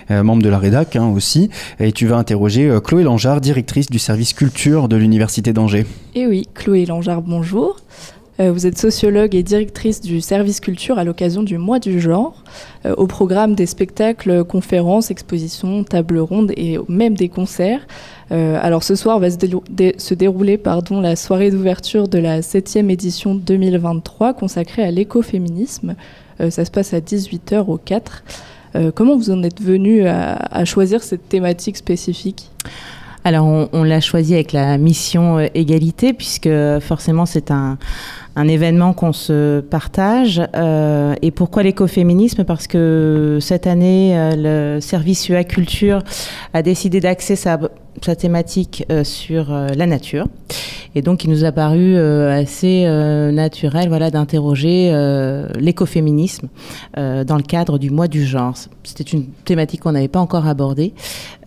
[0.10, 1.50] membre de la rédac hein, aussi.
[1.80, 5.88] Et tu vas interroger Chloé Langeard, directrice du service culture de l'Université d'Angers.
[6.14, 7.78] Et oui, Chloé Langeard, bonjour.
[8.40, 12.44] Euh, vous êtes sociologue et directrice du service culture à l'occasion du mois du genre,
[12.86, 17.88] euh, au programme des spectacles, conférences, expositions, tables rondes et même des concerts.
[18.32, 23.34] Euh, alors ce soir va se, dérouler pardon, la soirée d'ouverture de la 7e édition
[23.34, 25.96] 2023 consacrée à l'écoféminisme.
[26.50, 28.24] ça se passe à 18h au 4.
[28.94, 32.52] comment vous en êtes venu à choisir cette thématique spécifique?
[33.28, 37.78] Alors on, l'a choisi avec la mission égalité puisque forcément c'est un,
[38.48, 40.42] événement qu'on se partage.
[40.56, 42.44] Euh, et pourquoi l'écoféminisme?
[42.44, 46.04] Parce que cette année, euh, le service UA Culture
[46.54, 47.60] a décidé d'axer sa
[48.04, 50.28] sa thématique euh, sur la nature.
[50.94, 52.86] Et donc, il nous a paru assez
[53.34, 54.92] naturel voilà, d'interroger
[55.60, 56.48] l'écoféminisme
[56.96, 58.56] dans le cadre du mois du genre.
[58.84, 60.94] C'était une thématique qu'on n'avait pas encore abordée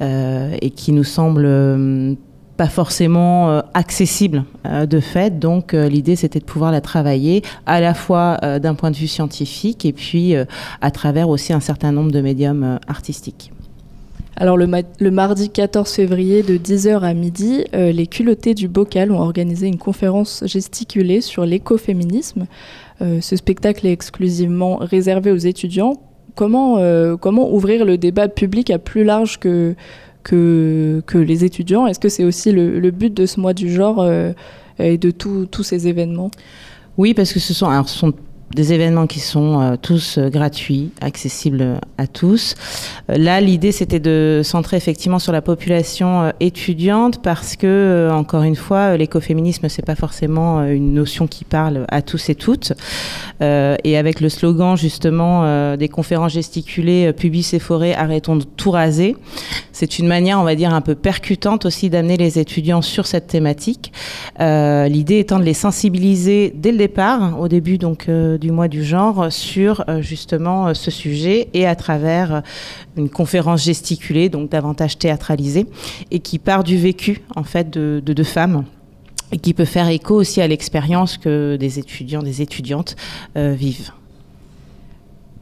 [0.01, 2.17] et qui nous semble
[2.61, 5.39] pas forcément accessible de fait.
[5.39, 9.87] Donc l'idée c'était de pouvoir la travailler à la fois d'un point de vue scientifique
[9.87, 10.35] et puis
[10.83, 13.51] à travers aussi un certain nombre de médiums artistiques.
[14.41, 19.21] Alors le, mardi 14 février de 10h à midi, euh, les culottés du bocal ont
[19.21, 22.47] organisé une conférence gesticulée sur l'écoféminisme.
[23.03, 26.01] Euh, ce spectacle est exclusivement réservé aux étudiants.
[26.37, 29.75] Comment, euh, comment ouvrir le débat public à plus large que,
[30.23, 31.87] que, les étudiants.
[31.87, 34.07] Est-ce que c'est aussi le, but de ce mois du genre
[34.79, 36.31] et de tous ces événements?
[36.97, 38.13] Oui, parce que ce sont, ce sont
[38.55, 42.57] des événements qui sont euh, tous euh, gratuits, accessibles à tous.
[43.09, 48.57] Euh, là, l'idée, c'était de centrer effectivement sur la population étudiante parce que, encore une
[48.57, 52.73] fois, l'écoféminisme, c'est pas forcément une notion qui parle à tous et toutes.
[53.41, 59.17] et avec le slogan, justement, des conférences gesticulées, Pubis et forêts, arrêtons de tout raser,
[59.73, 63.27] c'est une manière, on va dire, un peu percutante aussi d'amener les étudiants sur cette
[63.27, 63.93] thématique.
[64.39, 68.09] l'idée étant de les sensibiliser dès le départ, au début, donc,
[68.41, 72.41] du mois du genre sur euh, justement euh, ce sujet et à travers euh,
[72.97, 75.67] une conférence gesticulée, donc davantage théâtralisée,
[76.11, 78.65] et qui part du vécu en fait de deux femmes
[79.31, 82.97] et qui peut faire écho aussi à l'expérience que des étudiants, des étudiantes
[83.37, 83.93] vivent.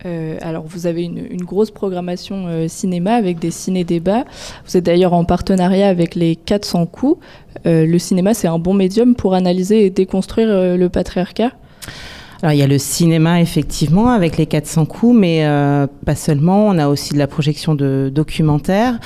[0.04, 4.24] alors, vous avez une, grosse programmation cinéma avec des ciné-débats.
[4.66, 7.18] Vous êtes d'ailleurs en partenariat avec les 400 coups.
[7.64, 11.52] le cinéma, c'est un bon médium pour analyser et déconstruire le patriarcat?
[12.40, 16.68] Alors il y a le cinéma effectivement avec les 400 coups, mais euh, pas seulement.
[16.68, 18.98] On a aussi de la projection de documentaires.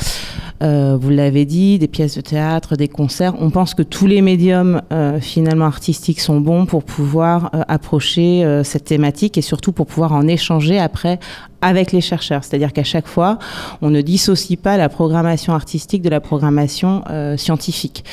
[0.63, 3.35] Euh, vous l'avez dit, des pièces de théâtre, des concerts.
[3.41, 8.85] On pense que tous les médiums euh, finalement artistiques sont bons pour pouvoir approcher cette
[8.85, 11.19] thématique et surtout pour pouvoir en échanger après
[11.63, 12.45] avec les chercheurs.
[12.45, 13.39] C'est-à-dire qu'à chaque fois,
[13.81, 17.03] on ne dissocie pas la programmation artistique de la programmation
[17.37, 18.05] scientifique.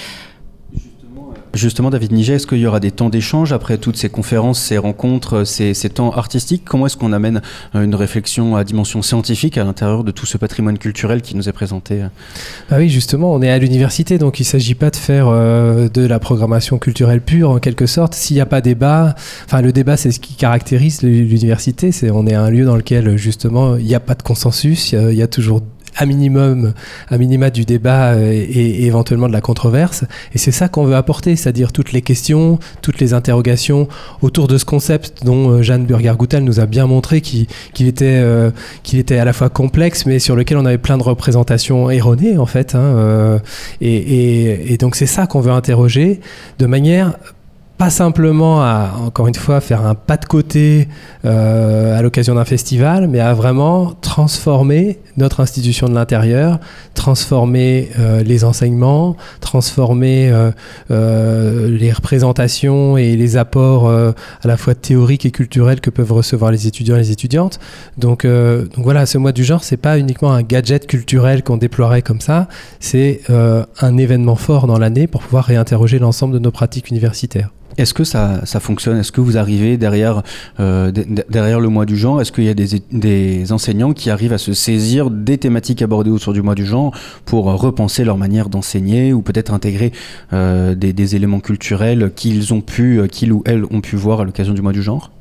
[1.53, 4.77] Justement, David Niget, est-ce qu'il y aura des temps d'échange après toutes ces conférences, ces
[4.77, 6.63] rencontres, ces, temps artistiques?
[6.63, 7.41] Comment est-ce qu'on amène
[7.73, 11.49] euh, une réflexion à dimension scientifique à l'intérieur de tout ce patrimoine culturel qui nous
[11.49, 12.01] est présenté?
[12.69, 15.89] Ah oui, justement, on est à l'université, donc il ne s'agit pas de faire euh,
[15.89, 18.13] de la programmation culturelle pure en quelque sorte.
[18.13, 22.27] S'il n'y a pas débat, enfin le débat c'est ce qui caractérise l'université, c'est on
[22.27, 25.27] est un lieu dans lequel justement il n'y a pas de consensus, il y, a
[25.27, 25.61] toujours
[25.95, 26.73] à minimum,
[27.09, 30.03] à minima du débat euh, et, éventuellement de la controverse.
[30.33, 33.87] Et c'est ça qu'on veut apporter, c'est-à-dire toutes les questions, toutes les interrogations
[34.21, 37.47] autour de ce concept dont euh, Jeanne Burger-Goutal nous a bien montré qu'il
[37.79, 38.51] était, euh,
[38.93, 42.45] était à la fois complexe, mais sur lequel on avait plein de représentations erronées en
[42.45, 42.75] fait.
[42.75, 43.39] Hein,
[43.81, 46.19] et donc c'est ça qu'on veut interroger
[46.59, 47.13] de manière
[47.79, 50.89] pas simplement à, encore une fois, faire un pas de côté
[51.23, 56.59] euh, à l'occasion d'un festival, mais à vraiment transformer notre institution de l'intérieur,
[56.93, 60.29] transformer euh, les enseignements, transformer
[60.91, 64.13] euh, les représentations et les apports à
[64.43, 67.61] la fois théoriques et culturels que peuvent recevoir les étudiants et les étudiantes.
[67.97, 72.01] Donc, donc voilà, ce mois du genre, c'est pas uniquement un gadget culturel qu'on déploierait
[72.01, 72.49] comme ça,
[72.81, 77.51] c'est un événement fort dans l'année pour pouvoir réinterroger l'ensemble de nos pratiques universitaires.
[77.79, 78.97] Est-ce que ça, fonctionne?
[78.97, 80.23] Est-ce que vous arrivez derrière,
[80.57, 82.21] derrière le mois du genre?
[82.21, 86.33] Est-ce qu'il y a des, enseignants qui arrivent à se saisir des thématiques abordées autour
[86.33, 86.93] du mois du genre
[87.25, 89.91] pour repenser leur manière d'enseigner ou peut-être intégrer
[90.31, 94.53] des, des, éléments culturels qu'ils ont pu, qu'ils ou elles ont pu voir à l'occasion
[94.53, 95.11] du mois du genre?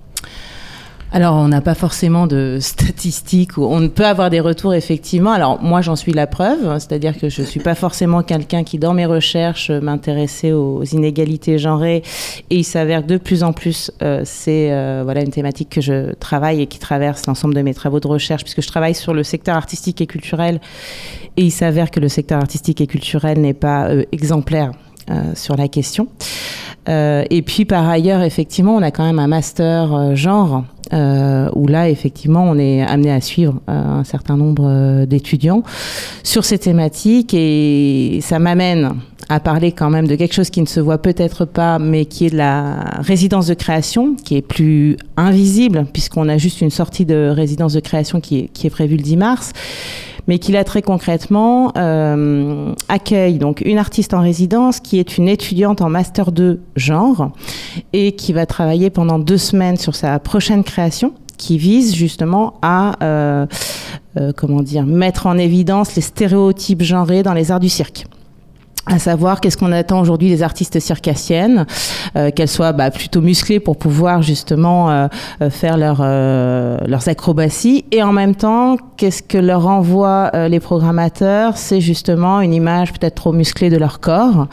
[1.11, 3.57] Alors, on n'a pas forcément de statistiques.
[3.57, 5.33] On peut avoir des retours, effectivement.
[5.33, 6.79] Alors, moi, j'en suis la preuve.
[6.79, 11.59] C'est-à-dire que je ne suis pas forcément quelqu'un qui, dans mes recherches, m'intéressait aux inégalités
[11.59, 12.03] genrées.
[12.51, 15.81] Et il s'avère que de plus en plus, euh, c'est euh, voilà, une thématique que
[15.81, 19.15] je travaille et qui traverse l'ensemble de mes travaux de recherche, puisque je travaille sur
[19.15, 20.61] le secteur artistique et culturel.
[21.39, 24.73] Et il s'avère que le secteur artistique et culturel n'est pas euh, exemplaire
[25.35, 26.09] sur la question.
[26.87, 31.89] et puis, par ailleurs, effectivement, on a quand même un master genre euh, où là,
[31.89, 35.63] effectivement, on est amené à suivre euh, un certain nombre euh, d'étudiants
[36.23, 37.35] sur ces thématiques.
[37.35, 38.95] Et ça m'amène
[39.29, 42.27] à parler quand même de quelque chose qui ne se voit peut-être pas, mais qui
[42.27, 47.05] est de la résidence de création, qui est plus invisible, puisqu'on a juste une sortie
[47.05, 49.53] de résidence de création qui est, qui est prévue le 10 mars
[50.29, 55.29] mais qui là très concrètement euh, accueille donc une artiste en résidence qui est une
[55.29, 57.33] étudiante en master 2 genre
[57.93, 63.03] et qui va travailler pendant deux semaines sur sa prochaine création qui vise justement à
[63.03, 63.47] euh,
[64.19, 68.07] euh, comment dire mettre en évidence les stéréotypes genrés dans les arts du cirque
[68.91, 71.67] à savoir qu'est-ce qu'on attend aujourd'hui des artistes circassiennes,
[72.17, 75.09] euh, qu'elles soient bah, plutôt musclées pour pouvoir justement euh,
[75.43, 81.57] euh, faire leur, leurs acrobaties, et en même temps, qu'est-ce que leur envoient les programmateurs?
[81.57, 84.47] C'est justement une image peut-être trop musclée de leur corps.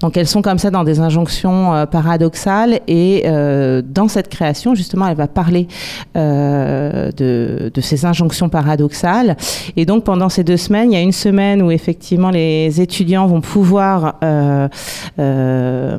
[0.00, 5.16] Donc elles sont comme ça dans des injonctions paradoxales, et dans cette création, justement, elle
[5.16, 5.68] va parler
[6.14, 9.36] de, de ces injonctions paradoxales.
[9.76, 13.26] Et donc pendant ces deux semaines, il y a une semaine où effectivement les étudiants
[13.26, 14.68] vont pouvoir euh,
[15.18, 15.98] euh,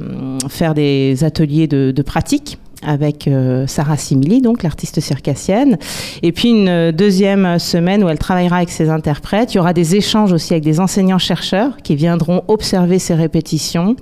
[0.49, 5.77] faire des ateliers de, pratique avec euh, Sarah Simili, donc l'artiste circassienne.
[6.21, 9.53] Et puis une deuxième semaine où elle travaillera avec ses interprètes.
[9.53, 13.95] Il y aura des échanges aussi avec des enseignants-chercheurs qui viendront observer ses répétitions,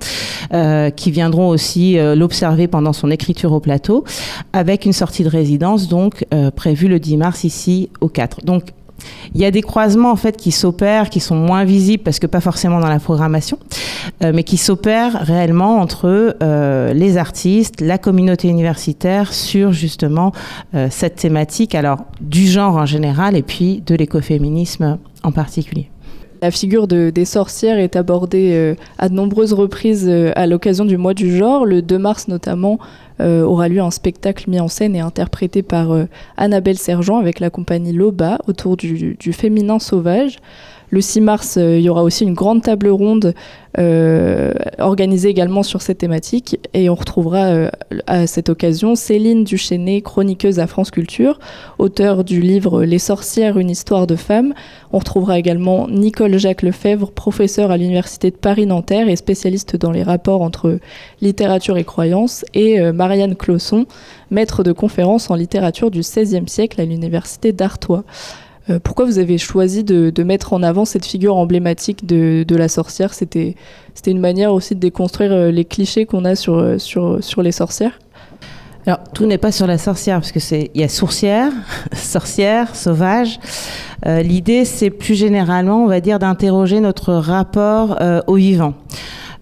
[0.94, 4.04] qui viendront aussi l'observer pendant son écriture au plateau,
[4.52, 8.44] avec une sortie de résidence donc prévue le 10 mars ici au 4.
[8.44, 8.72] Donc
[9.34, 12.26] il y a des croisements en fait qui s'opèrent, qui sont moins visibles parce que
[12.26, 13.58] pas forcément dans la programmation,
[14.22, 20.32] euh, mais qui s'opèrent réellement entre euh, les artistes, la communauté universitaire sur justement
[20.74, 25.90] euh, cette thématique, alors du genre en général et puis de l'écoféminisme en particulier.
[26.42, 31.14] La figure de, des sorcières est abordée à de nombreuses reprises à l'occasion du mois
[31.14, 31.64] du genre.
[31.64, 32.78] Le 2 mars notamment,
[33.20, 36.06] euh, aura lieu un spectacle mis en scène et interprété par euh,
[36.36, 40.38] Annabelle Sergent avec la compagnie Loba autour du féminin sauvage.
[40.90, 43.34] Le 6 mars, euh, il y aura aussi une grande table ronde
[43.78, 46.60] euh, organisée également sur cette thématique.
[46.74, 47.70] Et on retrouvera euh,
[48.06, 51.40] à cette occasion Céline Duchesnay, chroniqueuse à France Culture,
[51.78, 54.54] auteur du livre Les sorcières, une histoire de femmes.
[54.92, 60.04] On retrouvera également Nicole Jacques Lefebvre, professeur à l'Université de Paris-Nanterre et spécialiste dans les
[60.04, 60.78] rapports entre
[61.20, 62.44] littérature et croyance.
[62.54, 63.86] Et Marianne Clausson,
[64.30, 68.04] maître de conférences en littérature du XVIe siècle à l'Université d'Artois.
[68.68, 73.14] Euh, pourquoi vous avez choisi de, mettre en avant cette figure emblématique de, la sorcière?
[73.14, 73.54] C'était
[74.06, 77.52] une manière aussi de déconstruire euh, les clichés qu'on a sur, euh, sur, sur les
[77.52, 77.98] sorcières
[78.88, 81.50] alors, tout n'est pas sur la sorcière, parce que c'est il y a sourcière,
[81.92, 83.40] sorcière, sauvage.
[84.04, 87.98] L'idée, c'est plus généralement, on va dire, d'interroger notre rapport
[88.28, 88.74] au vivant.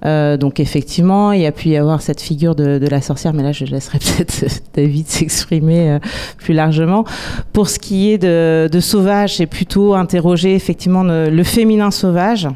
[0.06, 3.42] Euh, donc effectivement, il y a pu y avoir cette figure de, la sorcière, mais
[3.42, 5.98] là je laisserai peut-être David s'exprimer euh,
[6.38, 7.04] plus largement.
[7.52, 12.48] Pour ce qui est de, sauvage, c'est plutôt interroger effectivement le, féminin sauvage.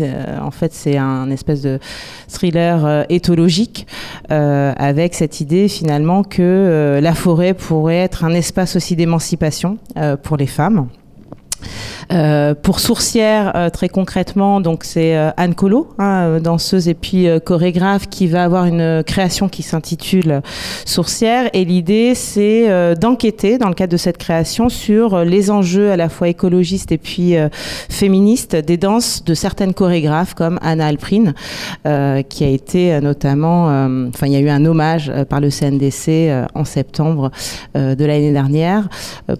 [0.00, 1.78] Euh, en fait, c'est un espèce de
[2.28, 3.86] thriller éthologique
[4.28, 9.78] avec cette idée finalement que la forêt pourrait être un espace aussi d'émancipation
[10.22, 10.88] pour les femmes.
[12.12, 17.28] Euh, pour Sourcière, euh, très concrètement, donc c'est euh, Anne Colo, hein, danseuse et puis
[17.44, 20.42] chorégraphe, qui va avoir une création qui s'intitule
[20.84, 21.50] Sourcière.
[21.52, 26.08] Et l'idée, c'est d'enquêter, dans le cadre de cette création, sur les enjeux à la
[26.08, 27.34] fois écologistes et puis
[27.88, 31.34] féministes des danses de certaines chorégraphes, comme Anna Alprine,
[31.84, 33.66] qui a été notamment,
[34.08, 37.30] enfin, il y a eu un hommage par le CNDC en septembre
[37.74, 38.88] de l'année dernière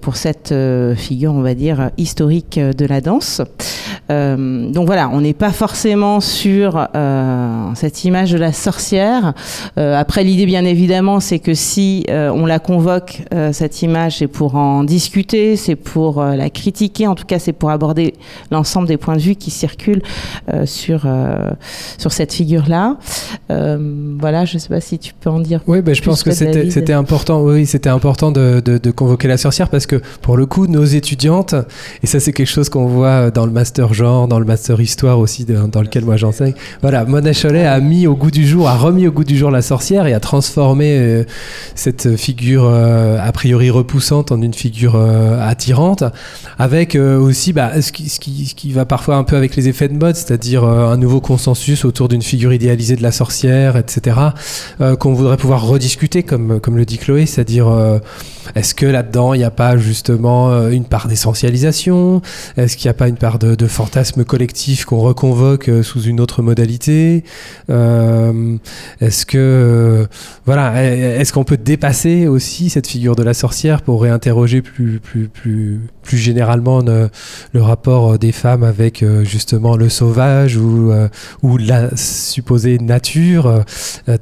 [0.01, 0.55] pour cette
[0.97, 3.41] figure, on va dire, historique de la danse.
[4.09, 6.89] donc voilà, on n'est pas forcément sur
[7.75, 9.35] cette image de la sorcière.
[9.77, 14.85] après, l'idée, bien évidemment, c'est que si on la convoque, cette image, c'est pour en
[14.85, 18.15] discuter, c'est pour la critiquer, en tout cas, c'est pour aborder
[18.51, 20.03] l'ensemble des points de vue qui circulent
[20.65, 21.07] sur,
[21.99, 22.97] sur cette figure-là.
[23.49, 25.61] voilà, je ne sais pas si tu peux en dire.
[25.67, 27.43] Oui, ben, je pense que c'était important.
[27.43, 31.55] Oui, c'était important de, de, convoquer la sorcière parce que pour le coup, nos étudiantes,
[32.03, 35.19] et ça c'est quelque chose qu'on voit dans le master genre, dans le master histoire
[35.19, 36.55] aussi, dans, lequel moi j'enseigne.
[36.83, 39.51] Voilà, Mona Cholet a mis au goût du jour, a remis au goût du jour
[39.51, 41.25] la sorcière et a transformé euh,
[41.75, 46.05] cette figure euh, a priori repoussante en une figure euh, attirante,
[46.59, 49.97] avec aussi bah, ce, qui, ce, qui, va parfois un peu avec les effets de
[49.97, 54.17] mode, c'est-à-dire un nouveau consensus autour d'une figure idéalisée de la sorcière, etc.,
[54.99, 57.69] qu'on voudrait pouvoir rediscuter, comme, comme le dit Chloé, c'est-à-dire
[58.55, 62.23] est-ce que là-dedans, il n'y a pas justement euh, une part d'essentialisation?
[62.57, 66.21] Est-ce qu'il n'y a pas une part de, fantasme collectif qu'on reconvoque euh, sous une
[66.21, 67.25] autre modalité?
[67.71, 68.57] Euh,
[69.01, 70.07] Est-ce que
[70.47, 75.29] voilà, est-ce qu'on peut dépasser aussi cette figure de la sorcière pour réinterroger plus plus
[75.29, 80.93] plus plus généralement le rapport des femmes avec justement le sauvage ou
[81.43, 83.65] ou la supposée nature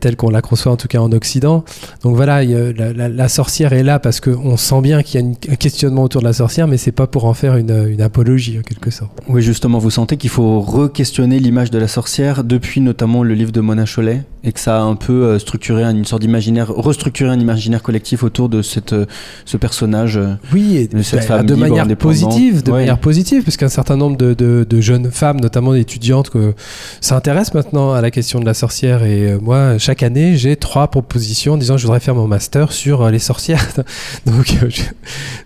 [0.01, 1.65] telle qu'on la conçoit en tout cas en Occident
[2.03, 6.03] Donc voilà, la, sorcière est là parce qu'on sent bien qu'il y a un questionnement
[6.03, 9.11] autour de la sorcière, mais c'est pas pour en faire une, apologie en quelque sorte.
[9.29, 13.53] Oui, justement, vous sentez qu'il faut re-questionner l'image de la sorcière depuis notamment le livre
[13.53, 17.31] de Mona Cholet et que ça a un peu euh, structuré une sorte d'imaginaire, restructuré
[17.31, 19.07] un imaginaire collectif autour de cette, euh,
[19.45, 20.17] ce personnage.
[20.17, 23.97] Euh, oui, de cette bah, femme de manière positive, de manière positive, parce qu'un certain
[23.97, 26.55] nombre de, de, jeunes femmes, notamment étudiantes, que
[27.01, 29.03] s'intéressent maintenant à la question de la sorcière.
[29.03, 33.09] Et moi, chaque année, j'ai trois propositions en disant je voudrais faire mon master sur
[33.11, 33.67] les sorcières.
[34.27, 34.57] donc,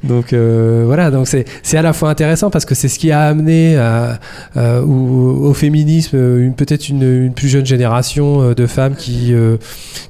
[0.05, 3.23] donc voilà, donc c'est c'est à la fois intéressant parce que c'est ce qui a
[3.23, 4.19] amené à,
[4.57, 9.57] au, au, féminisme une peut-être une, une plus jeune génération de femmes qui euh,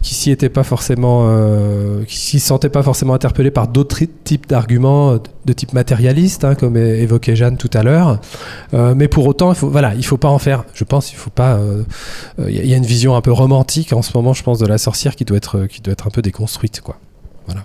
[0.02, 4.48] qui s'y étaient pas forcément euh, qui s'y sentaient pas forcément interpellées par d'autres types
[4.48, 8.20] d'arguments de type matérialiste hein, comme évoquait Jeanne tout à l'heure.
[8.74, 10.64] Euh, mais pour autant il faut voilà il faut pas en faire.
[10.74, 11.60] Je pense il faut pas
[12.46, 14.78] il y a une vision un peu romantique en ce moment je pense de la
[14.78, 16.96] sorcière qui doit être qui doit être un peu déconstruite quoi.
[17.46, 17.64] Voilà.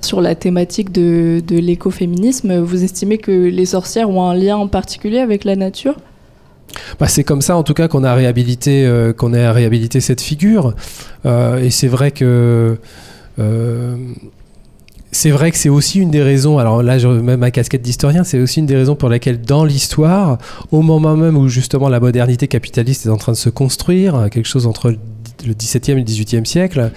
[0.00, 4.68] Sur la thématique de, de l'écoféminisme, vous estimez que les sorcières ont un lien en
[4.68, 5.96] particulier avec la nature?
[6.98, 10.20] Bah, c'est comme ça en tout cas qu'on a réhabilité euh, qu'on a réhabilité cette
[10.20, 10.74] figure
[11.26, 12.78] euh, et c'est vrai que
[13.38, 13.96] euh,
[15.12, 18.24] c'est vrai que c'est aussi une des raisons, alors là je mets ma casquette d'historien,
[18.24, 20.38] c'est aussi une des raisons pour lesquelles dans l'histoire,
[20.72, 24.48] au moment même où justement la modernité capitaliste est en train de se construire, quelque
[24.48, 24.90] chose entre
[25.46, 26.90] le 17e et le 18e siècle,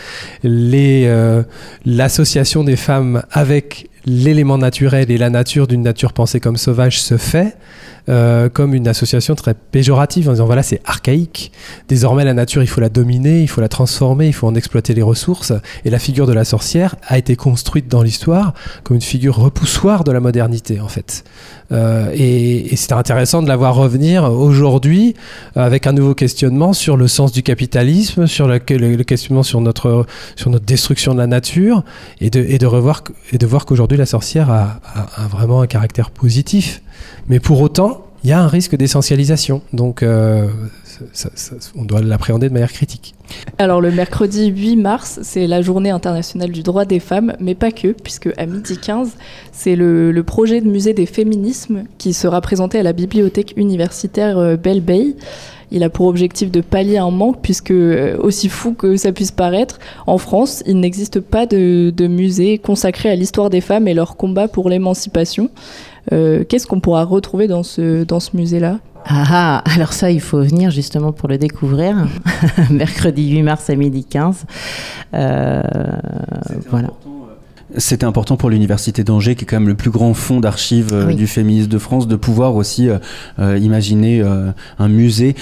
[1.85, 7.17] l'association des femmes avec l'élément naturel et la nature d'une nature pensée comme sauvage se
[7.17, 7.55] fait.
[8.09, 11.51] Euh, comme une association très péjorative en disant voilà c'est archaïque,
[11.89, 14.93] désormais la nature il faut la dominer, il faut la transformer, il faut en exploiter
[14.93, 15.51] les ressources
[15.83, 18.53] et la figure de la sorcière a été construite dans l'histoire
[18.83, 21.25] comme une figure repoussoire de la modernité en fait.
[21.73, 25.13] Euh, et, et c'est intéressant de la voir revenir aujourd'hui
[25.57, 28.59] avec un nouveau questionnement sur le sens du capitalisme, sur le,
[29.03, 30.05] questionnement sur notre,
[30.37, 31.83] sur notre destruction de la nature
[32.21, 33.03] et de, et de, revoir,
[33.33, 36.81] et de voir qu'aujourd'hui la sorcière a, a vraiment un caractère positif.
[37.27, 37.96] Mais pour autant,
[38.27, 39.61] il y a un risque d'essentialisation.
[39.71, 40.49] Donc, euh,
[41.77, 43.15] on doit l'appréhender de manière critique.
[43.57, 47.71] Alors, le mercredi 8 mars, c'est la journée internationale du droit des femmes, mais pas
[47.71, 49.11] que, puisque à midi 15,
[49.53, 54.57] c'est le, projet de musée des féminismes qui sera présenté à la bibliothèque universitaire euh,
[54.57, 55.15] Belle Bay.
[55.71, 59.31] Il a pour objectif de pallier un manque, puisque, euh, aussi fou que ça puisse
[59.31, 63.93] paraître, en France, il n'existe pas de, de musée consacré à l'histoire des femmes et
[63.93, 65.49] leur combat pour l'émancipation.
[66.11, 68.79] Euh, qu'est-ce qu'on pourra retrouver dans ce, dans ce musée-là?
[69.05, 71.95] Ah, ah, alors ça, il faut venir justement pour le découvrir.
[72.69, 74.45] Mercredi 8 mars à midi 15.
[75.13, 75.61] Euh,
[76.69, 76.89] voilà.
[77.77, 81.13] C'était important pour l'université d'Angers, qui est quand même le plus grand fonds d'archives euh,
[81.13, 82.97] du féminisme de France, de pouvoir aussi euh,
[83.39, 84.23] euh, imaginer
[84.79, 85.35] un musée.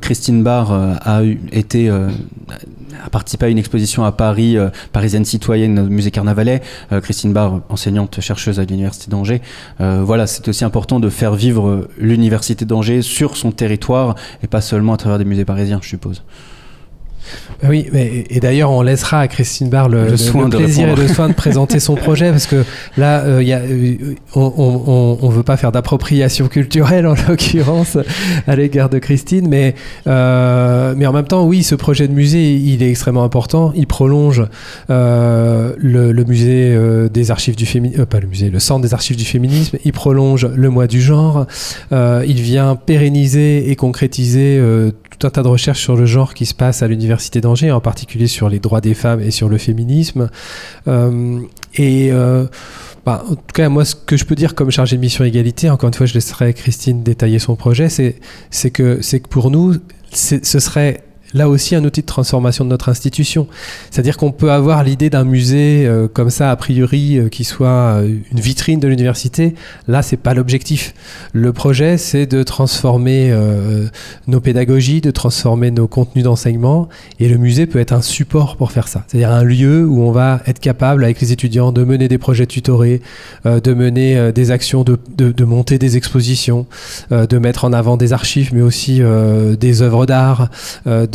[0.00, 1.22] Christine Barr a
[1.52, 4.56] été a participé à une exposition à Paris,
[4.92, 6.62] parisienne citoyenne, au musée Carnavalet.
[7.02, 9.40] Christine Barr, enseignante chercheuse à l'université d'Angers.
[9.78, 14.94] voilà, c'est aussi important de faire vivre l'université d'Angers sur son territoire et pas seulement
[14.94, 16.22] à travers des musées parisiens, je suppose.
[17.64, 20.94] Oui, mais, et d'ailleurs, on laissera à Christine Barr le, Le soin de plaisir et
[20.94, 22.64] le soin de présenter son projet, parce que
[22.96, 27.98] là, euh, il y a, euh, on ne veut pas faire d'appropriation culturelle, en l'occurrence,
[28.46, 29.74] à l'égard de Christine, mais,
[30.06, 33.72] euh, mais en même temps, oui, ce projet de musée, il est extrêmement important.
[33.74, 34.44] Il prolonge
[34.90, 36.78] euh, le, musée
[37.12, 40.46] des archives du féminisme, pas le musée, le centre des archives du féminisme, il prolonge
[40.46, 41.46] le mois du genre,
[41.90, 44.60] il vient pérenniser et concrétiser
[45.18, 47.80] tout un tas de recherches sur le genre qui se passe à l'université d'Angers, en
[47.80, 50.30] particulier sur les droits des femmes et sur le féminisme.
[50.86, 51.40] Euh,
[51.74, 52.46] et euh,
[53.04, 55.70] bah, en tout cas, moi, ce que je peux dire comme chargé de mission égalité,
[55.70, 59.74] encore une fois, je laisserai Christine détailler son projet, c'est que, que pour nous,
[60.12, 61.02] ce serait
[61.34, 63.46] là aussi un outil de transformation de notre institution.
[63.90, 67.68] C'est-à-dire qu'on peut avoir l'idée d'un musée euh, comme ça, a priori, euh, qui soit
[67.68, 69.54] euh, une vitrine de l'université.
[69.86, 70.94] Là, c'est pas l'objectif.
[71.32, 73.32] Le projet, c'est de transformer
[74.26, 76.88] nos pédagogies, de transformer nos contenus d'enseignement.
[77.20, 79.04] Et le musée peut être un support pour faire ça.
[79.06, 82.46] C'est-à-dire un lieu où on va être capable, avec les étudiants, de mener des projets
[82.46, 83.00] tutorés,
[83.44, 86.66] de mener des actions, de, de, monter des expositions,
[87.10, 89.00] de mettre en avant des archives, mais aussi
[89.58, 90.50] des œuvres d'art,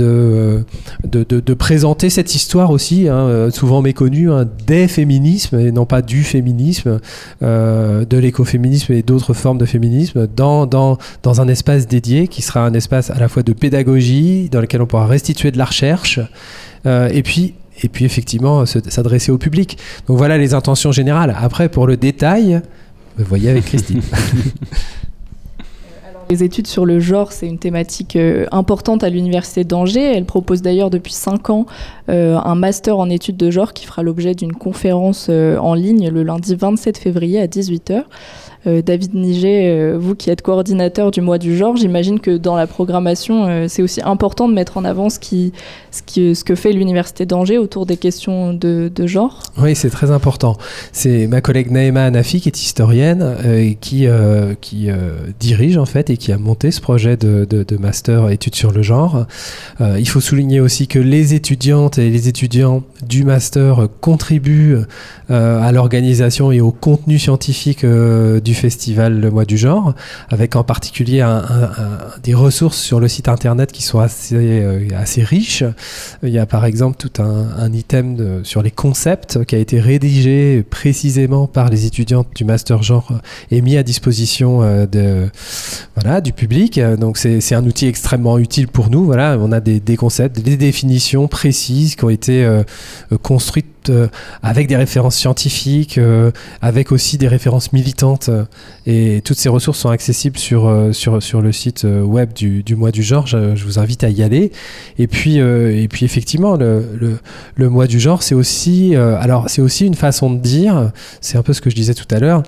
[0.03, 5.59] de, euh, de, de, présenter cette histoire aussi, hein, euh, souvent méconnue, hein, des féminismes,
[5.59, 6.99] et non pas du féminisme,
[7.41, 12.41] euh, de l'écoféminisme et d'autres formes de féminisme, dans, dans, dans un espace dédié qui
[12.41, 15.65] sera un espace à la fois de pédagogie, dans lequel on pourra restituer de la
[15.65, 16.19] recherche,
[16.85, 19.77] et puis et puis effectivement se- s'adresser au public.
[20.07, 21.35] Donc voilà les intentions générales.
[21.41, 22.61] Après, pour le détail,
[23.17, 24.01] vous voyez avec Christine.
[26.33, 30.13] Les études sur le genre, c'est une thématique euh, importante à l'Université d'Angers.
[30.15, 31.67] Elle propose d'ailleurs depuis 5 ans
[32.09, 36.09] euh, un master en études de genre qui fera l'objet d'une conférence euh, en ligne
[36.09, 38.05] le lundi 27 février à 18h.
[38.65, 42.55] Euh, David Niget, euh, vous qui êtes coordinateur du mois du genre, j'imagine que dans
[42.55, 47.57] la programmation, euh, c'est aussi important de mettre en avant ce, que fait l'Université d'Angers
[47.57, 49.43] autour des questions de, genre.
[49.57, 50.57] Oui, c'est très important.
[50.91, 54.07] C'est ma collègue Naïma Anafi, qui est historienne, et qui,
[55.39, 59.25] dirige en fait et qui a monté ce projet de, master études sur le genre.
[59.81, 64.77] Il faut souligner aussi que les étudiantes et les étudiants du master contribuent
[65.29, 69.93] à l'organisation et au contenu scientifique euh, festival Le Mois du Genre,
[70.29, 71.25] avec en particulier
[72.23, 75.63] des ressources sur le site internet qui sont assez, euh, assez riches.
[76.23, 80.63] Il y a par exemple tout un, item sur les concepts qui a été rédigé
[80.69, 83.11] précisément par les étudiantes du master genre
[83.51, 85.29] et mis à disposition euh, de,
[85.95, 86.79] voilà, du public.
[86.99, 89.05] Donc c'est un outil extrêmement utile pour nous.
[89.05, 92.63] Voilà, on a des, concepts, des définitions précises qui ont été euh,
[93.21, 93.72] construites
[94.41, 96.31] avec des références scientifiques, euh,
[96.61, 98.29] avec aussi des références militantes.
[98.29, 98.45] euh,
[98.85, 102.63] et toutes ces ressources sont accessibles sur, euh, sur, sur le site euh, web du,
[102.63, 103.27] du mois du genre.
[103.27, 104.51] Je, vous invite à y aller.
[104.97, 107.17] Et puis, euh, et puis effectivement, le, le,
[107.55, 109.17] le mois du genre, c'est aussi, euh,
[109.59, 110.91] aussi une façon de dire.
[111.21, 112.43] C'est un peu ce que je disais tout à l'heure.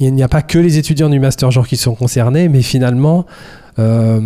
[0.00, 3.26] Il n'y a pas que les étudiants du master genre qui sont concernés, mais finalement.
[3.78, 4.20] euh,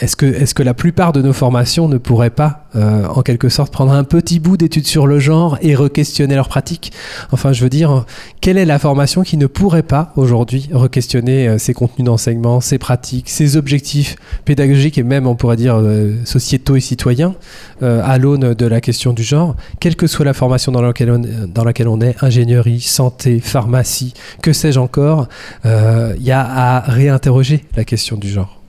[0.00, 3.92] est-ce que, la plupart de nos formations ne pourraient pas, euh, en quelque sorte, prendre
[3.92, 6.92] un petit bout d'études sur le genre et re-questionner leur pratique
[7.32, 8.04] Enfin, je veux dire,
[8.40, 12.78] quelle est la formation qui ne pourrait pas, aujourd'hui, re-questionner euh, ses contenus d'enseignement, ses
[12.78, 17.34] pratiques, ses objectifs pédagogiques et même, on pourrait dire, euh, sociétaux et citoyens,
[17.82, 21.10] euh, à l'aune de la question du genre, quelle que soit la formation dans laquelle
[21.10, 25.28] on, dans laquelle on est, ingénierie, santé, pharmacie, que sais-je encore,
[25.64, 28.59] euh, il y a à réinterroger la question du genre.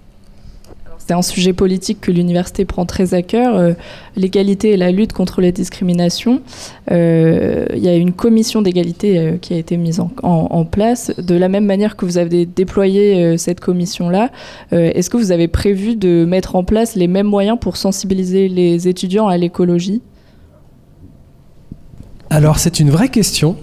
[1.05, 3.73] C'est un sujet politique que l'université prend très à cœur, euh,
[4.15, 6.41] l'égalité et la lutte contre les discriminations.
[6.91, 11.11] Euh, Il y a une commission d'égalité euh, qui a été mise en, place.
[11.17, 14.29] De la même manière que vous avez déployé cette commission-là,
[14.71, 18.87] est-ce que vous avez prévu de mettre en place les mêmes moyens pour sensibiliser les
[18.87, 20.01] étudiants à l'écologie?
[22.29, 23.57] Alors c'est une vraie question.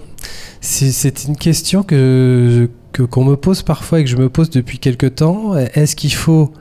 [0.61, 4.79] C'est- une question que que- qu'on me pose parfois et que je me pose depuis
[4.79, 5.55] quelque temps.
[5.55, 6.51] Est-ce qu'il faut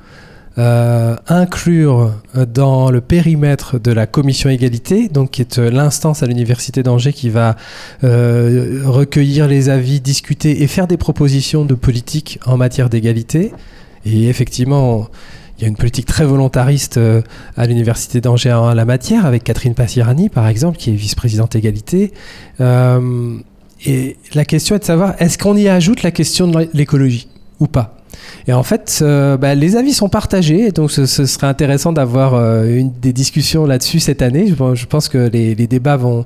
[0.58, 6.26] euh, inclure dans le périmètre de la commission égalité, donc qui est euh, l'instance à
[6.26, 7.54] l'université d'Angers qui va
[8.02, 13.52] euh, recueillir les avis, discuter et faire des propositions de politique en matière d'égalité.
[14.04, 15.08] Et effectivement,
[15.58, 16.98] il y a une politique très volontariste
[17.56, 22.12] à l'université d'Angers en la matière, avec Catherine Passirani, par exemple, qui est vice-présidente égalité.
[23.86, 27.28] Et la question est de savoir, est-ce qu'on y ajoute la question de l'écologie
[27.60, 27.97] ou pas?
[28.46, 32.82] Et en fait, euh, bah, les avis sont partagés, donc ce, serait intéressant d'avoir euh,
[33.00, 34.46] des discussions là-dessus cette année.
[34.46, 36.24] Je, pense- que les, débats vont,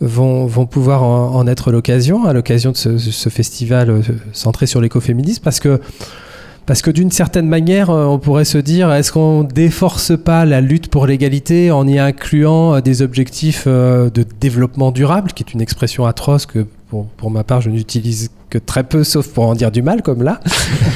[0.00, 4.00] vont, vont pouvoir en, être l'occasion, à l'occasion de ce, festival euh,
[4.32, 5.80] centré sur l'écoféminisme, parce que
[6.66, 10.88] parce que d'une certaine manière, on pourrait se dire, est-ce qu'on déforce pas la lutte
[10.88, 16.44] pour l'égalité en y incluant des objectifs de développement durable, qui est une expression atroce
[16.44, 19.82] que pour, pour ma part je n'utilise que très peu, sauf pour en dire du
[19.82, 20.40] mal, comme là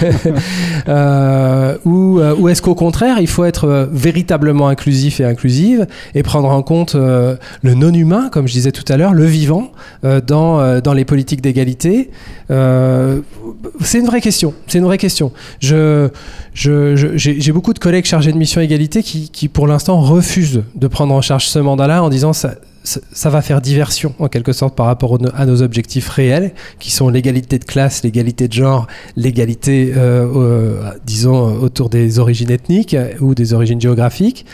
[0.89, 5.87] euh, Ou, euh, ou est-ce qu'au contraire, il faut être euh, véritablement inclusif et inclusive
[6.15, 7.39] et prendre en compte le
[7.75, 9.73] non-humain, comme je disais tout à l'heure, le vivant,
[10.03, 12.11] dans, dans les politiques d'égalité?
[12.49, 14.55] C'est une vraie question.
[14.67, 15.33] C'est une vraie question.
[15.61, 16.09] Je,
[16.55, 21.15] j'ai beaucoup de collègues chargés de mission égalité qui, qui pour l'instant, refusent de prendre
[21.15, 22.55] en charge ce mandat-là en disant ça,
[22.85, 27.09] ça, va faire diversion en quelque sorte par rapport à nos objectifs réels, qui sont
[27.09, 33.35] l'égalité de classe, l'égalité de genre, l'égalité, euh, disons, autour des origines ethniques euh, ou
[33.35, 34.47] des origines géographiques.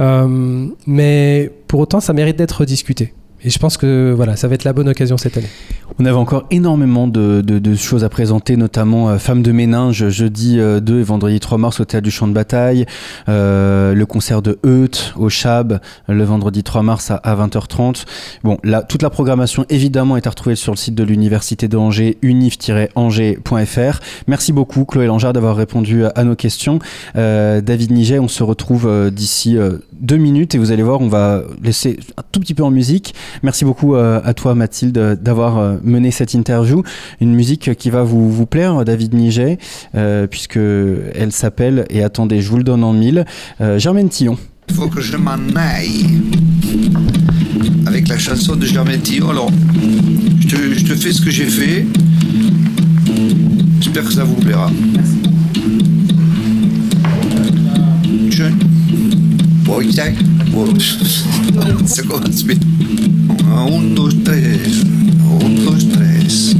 [0.00, 3.12] Euh, mais pour autant, ça mérite d'être discuté.
[3.44, 5.48] Et je pense que voilà, ça va être la bonne occasion cette année.
[5.98, 7.42] On avait encore énormément de,
[7.76, 11.80] choses à présenter, notamment euh, Femmes de Méninge, jeudi euh, 2 et vendredi 3 mars
[11.80, 12.86] au Théâtre du Champ de Bataille,
[13.28, 18.04] euh, le concert de Eut au Chab le vendredi 3 mars à, à 20h30.
[18.42, 22.18] Bon, là, toute la programmation évidemment est à retrouver sur le site de l'Université d'Angers,
[22.22, 24.00] unif-angers.fr.
[24.26, 26.78] Merci beaucoup Chloé Langard d'avoir répondu à, à nos questions.
[27.16, 31.00] Euh, David Niget, on se retrouve euh, d'ici euh, deux minutes et vous allez voir,
[31.00, 33.14] on va laisser un tout petit peu en musique.
[33.42, 36.82] Merci beaucoup euh, à toi Mathilde d'avoir euh, mené cette interview.
[37.20, 39.58] Une musique qui va vous, vous plaire, David Niget,
[39.94, 43.24] euh, puisque elle s'appelle, et attendez, je vous le donne en mille,
[43.60, 44.38] euh, Germaine Tillon.
[44.68, 46.06] Il faut que je m'en aille.
[47.86, 49.30] Avec la chanson de Germaine Tillon.
[49.30, 49.50] Alors,
[50.40, 51.86] je te, je te fais ce que j'ai fait.
[53.80, 54.70] J'espère que ça vous plaira.
[58.30, 58.44] Je...
[59.64, 60.14] Bon, tac.
[60.54, 60.80] por
[61.88, 62.46] segundos.
[63.50, 64.84] A un, dos, tres.
[65.20, 66.56] A un, dos, tres.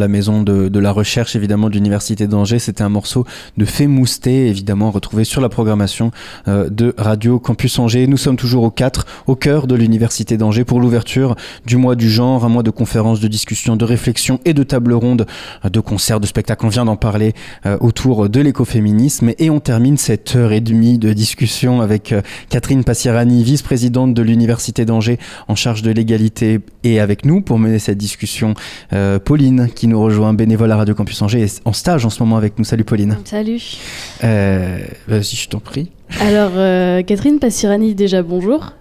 [0.00, 2.58] La maison de, la recherche évidemment de l'Université d'Angers.
[2.58, 3.26] C'était un morceau
[3.56, 6.10] de Fée Mousté, évidemment retrouvé sur la programmation
[6.48, 8.06] euh, de Radio Campus Angers.
[8.06, 11.36] Nous sommes toujours au 4, au cœur de l'Université d'Angers pour l'ouverture
[11.66, 14.94] du mois du genre, un mois de conférences, de discussions, de réflexions et de tables
[14.94, 15.26] rondes,
[15.64, 16.64] euh, de concerts, de spectacles.
[16.64, 17.34] On vient d'en parler
[17.66, 22.14] euh, autour de l'écoféminisme et on termine cette heure et demie de discussion avec
[22.48, 27.78] Catherine Passierani, vice-présidente de l'Université d'Angers en charge de l'égalité et avec nous pour mener
[27.78, 28.54] cette discussion.
[29.24, 32.36] Pauline qui nous rejoint, bénévole à Radio Campus Angers, est en stage en ce moment
[32.36, 32.64] avec nous.
[32.64, 33.18] Salut Pauline.
[33.24, 33.60] Salut.
[34.24, 34.78] Euh,
[35.08, 35.90] Vas-y, je t'en prie.
[36.20, 38.72] Alors, euh, Catherine Passirani, déjà bonjour.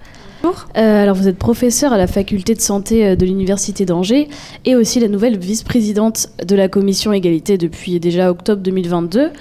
[0.42, 0.66] Bonjour.
[0.74, 4.30] alors, vous êtes professeure à la faculté de santé euh, de l'Université d'Angers
[4.64, 9.32] et aussi la nouvelle vice-présidente de la commission égalité depuis déjà octobre 2022.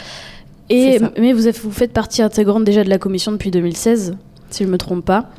[0.70, 4.16] Et, mais vous, avez- vous faites partie intégrante déjà de la commission depuis 2016,
[4.50, 5.30] si je ne me trompe pas.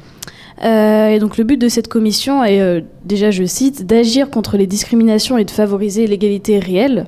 [0.63, 4.57] Euh, et donc le but de cette commission est, euh, déjà je cite, d'agir contre
[4.57, 7.05] les discriminations et de favoriser l'égalité réelle.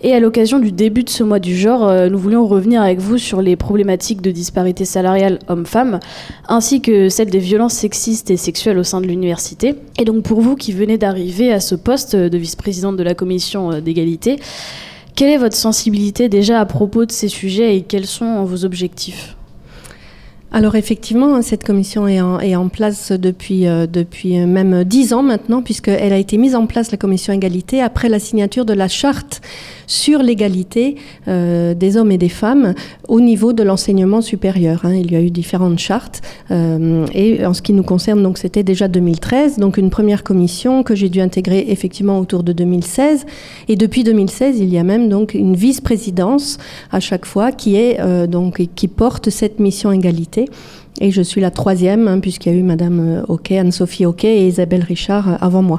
[0.00, 3.00] Et à l'occasion du début de ce mois du genre, euh, nous voulions revenir avec
[3.00, 5.98] vous sur les problématiques de disparité salariale homme-femme,
[6.46, 9.74] ainsi que celle des violences sexistes et sexuelles au sein de l'université.
[9.98, 13.80] Et donc pour vous qui venez d'arriver à ce poste de vice-présidente de la commission
[13.80, 14.38] d'égalité,
[15.16, 19.37] quelle est votre sensibilité déjà à propos de ces sujets et quels sont vos objectifs?
[20.50, 25.12] Alors effectivement, cette commission est en, est en place depuis, euh, depuis euh, même dix
[25.12, 28.72] ans maintenant, puisqu'elle a été mise en place, la commission égalité, après la signature de
[28.72, 29.42] la charte
[29.88, 30.94] sur l'égalité
[31.26, 32.74] euh, des hommes et des femmes
[33.08, 34.84] au niveau de l'enseignement supérieur.
[34.84, 34.94] hein.
[34.94, 36.20] Il y a eu différentes chartes,
[36.52, 40.84] euh, et en ce qui nous concerne, donc c'était déjà 2013, donc une première commission
[40.84, 43.26] que j'ai dû intégrer effectivement autour de 2016,
[43.68, 46.58] et depuis 2016, il y a même donc une vice-présidence
[46.92, 50.44] à chaque fois qui est euh, donc qui porte cette mission égalité.
[51.00, 54.40] Et je suis la troisième, hein, puisqu'il y a eu Madame euh, Hockey, Anne-Sophie Hockey
[54.40, 55.78] et Isabelle Richard euh, avant moi.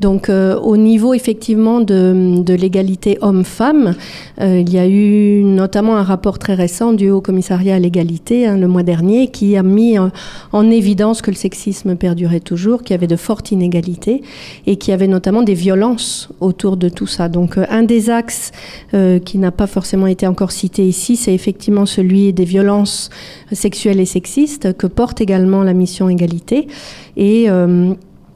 [0.00, 3.94] Donc, euh, au niveau effectivement de, de l'égalité homme-femme,
[4.40, 8.46] euh, il y a eu notamment un rapport très récent du Haut Commissariat à l'égalité
[8.46, 10.10] hein, le mois dernier qui a mis en,
[10.52, 14.22] en évidence que le sexisme perdurait toujours, qu'il y avait de fortes inégalités
[14.66, 17.28] et qu'il y avait notamment des violences autour de tout ça.
[17.28, 18.50] Donc, euh, un des axes
[18.94, 23.10] euh, qui n'a pas forcément été encore cité ici, c'est effectivement celui des violences
[23.52, 26.68] sexuelles et sexistes que porte également la mission égalité.
[27.16, 27.94] Et euh,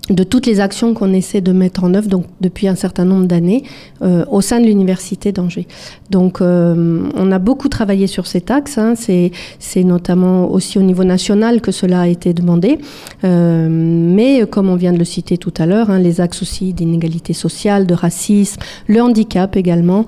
[0.09, 3.27] de toutes les actions qu'on essaie de mettre en œuvre donc, depuis un certain nombre
[3.27, 3.63] d'années
[4.03, 5.67] euh, au sein de l'université d'Angers.
[6.11, 8.95] Donc euh, on a beaucoup travaillé sur cet axe, hein.
[8.97, 12.79] c'est, c'est notamment aussi au niveau national que cela a été demandé,
[13.23, 16.73] Euh, mais comme on vient de le citer tout à l'heure, hein, les axes aussi
[16.73, 20.07] d'inégalité sociale, de racisme, le handicap également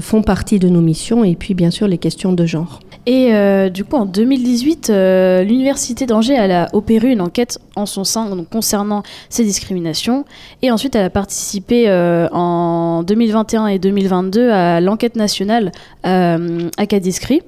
[0.00, 2.80] font partie de nos missions et puis bien sûr les questions de genre.
[3.06, 3.32] Et
[3.70, 9.02] du coup, en 2018, euh, l'Université d'Angers a opéré une enquête en son sein concernant
[9.32, 10.24] ces discriminations.
[10.62, 15.72] Et ensuite, elle a participé euh, en 2021 et 2022 à l'enquête nationale
[16.06, 17.42] euh, Acadiscrit.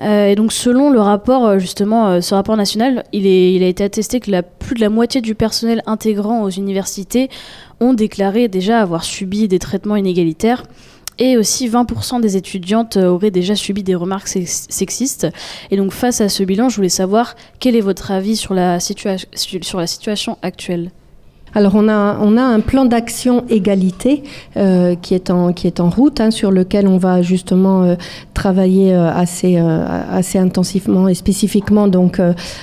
[0.00, 3.84] Euh, et donc, selon le rapport, justement, ce rapport national, il, est, il a été
[3.84, 7.28] attesté que plus de la moitié du personnel intégrant aux universités
[7.80, 10.64] ont déclaré déjà avoir subi des traitements inégalitaires.
[11.24, 15.28] Et aussi 20% des étudiantes euh, auraient déjà subi des remarques sex- sexistes.
[15.70, 18.80] Et donc face à ce bilan, je voulais savoir quel est votre avis sur la
[18.80, 20.90] situation actuelle
[21.54, 24.22] Alors on a, on a un plan d'action égalité
[24.56, 27.94] euh, qui, est en, qui est en route, hein, sur lequel on va justement euh,
[28.32, 32.20] travailler euh, assez, assez intensivement et spécifiquement donc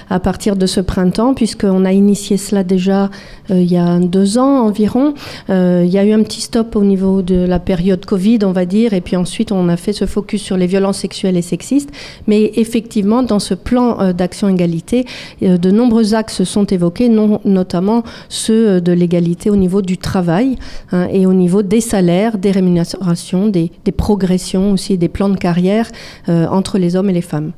[0.09, 3.09] à partir de ce printemps, puisqu'on a initié cela déjà
[3.49, 5.13] il y a deux ans environ.
[5.49, 8.65] Il y a eu un petit stop au niveau de la période Covid, on va
[8.65, 11.89] dire, et puis ensuite on a fait ce focus sur les violences sexuelles et sexistes.
[12.27, 15.05] Mais effectivement, dans ce plan d'action égalité,
[15.41, 20.57] de nombreux axes sont évoqués, non- notamment ceux de l'égalité au niveau du travail
[20.91, 25.37] hein, et au niveau des salaires, des rémunérations, des, des progressions aussi, des plans de
[25.37, 25.87] carrière
[26.27, 27.51] euh, entre les hommes et les femmes.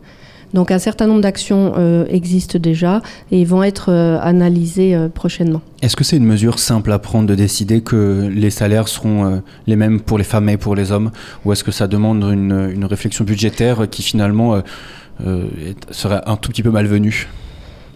[0.53, 3.01] Donc un certain nombre d'actions euh, existent déjà
[3.31, 5.61] et vont être euh, analysées prochainement.
[5.81, 9.75] Est-ce que c'est une mesure simple à prendre de décider que les salaires seront les
[9.77, 11.11] mêmes pour les femmes et pour les hommes
[11.45, 14.61] Ou est-ce que ça demande une, une réflexion budgétaire qui finalement
[15.91, 17.27] serait un tout petit peu malvenue?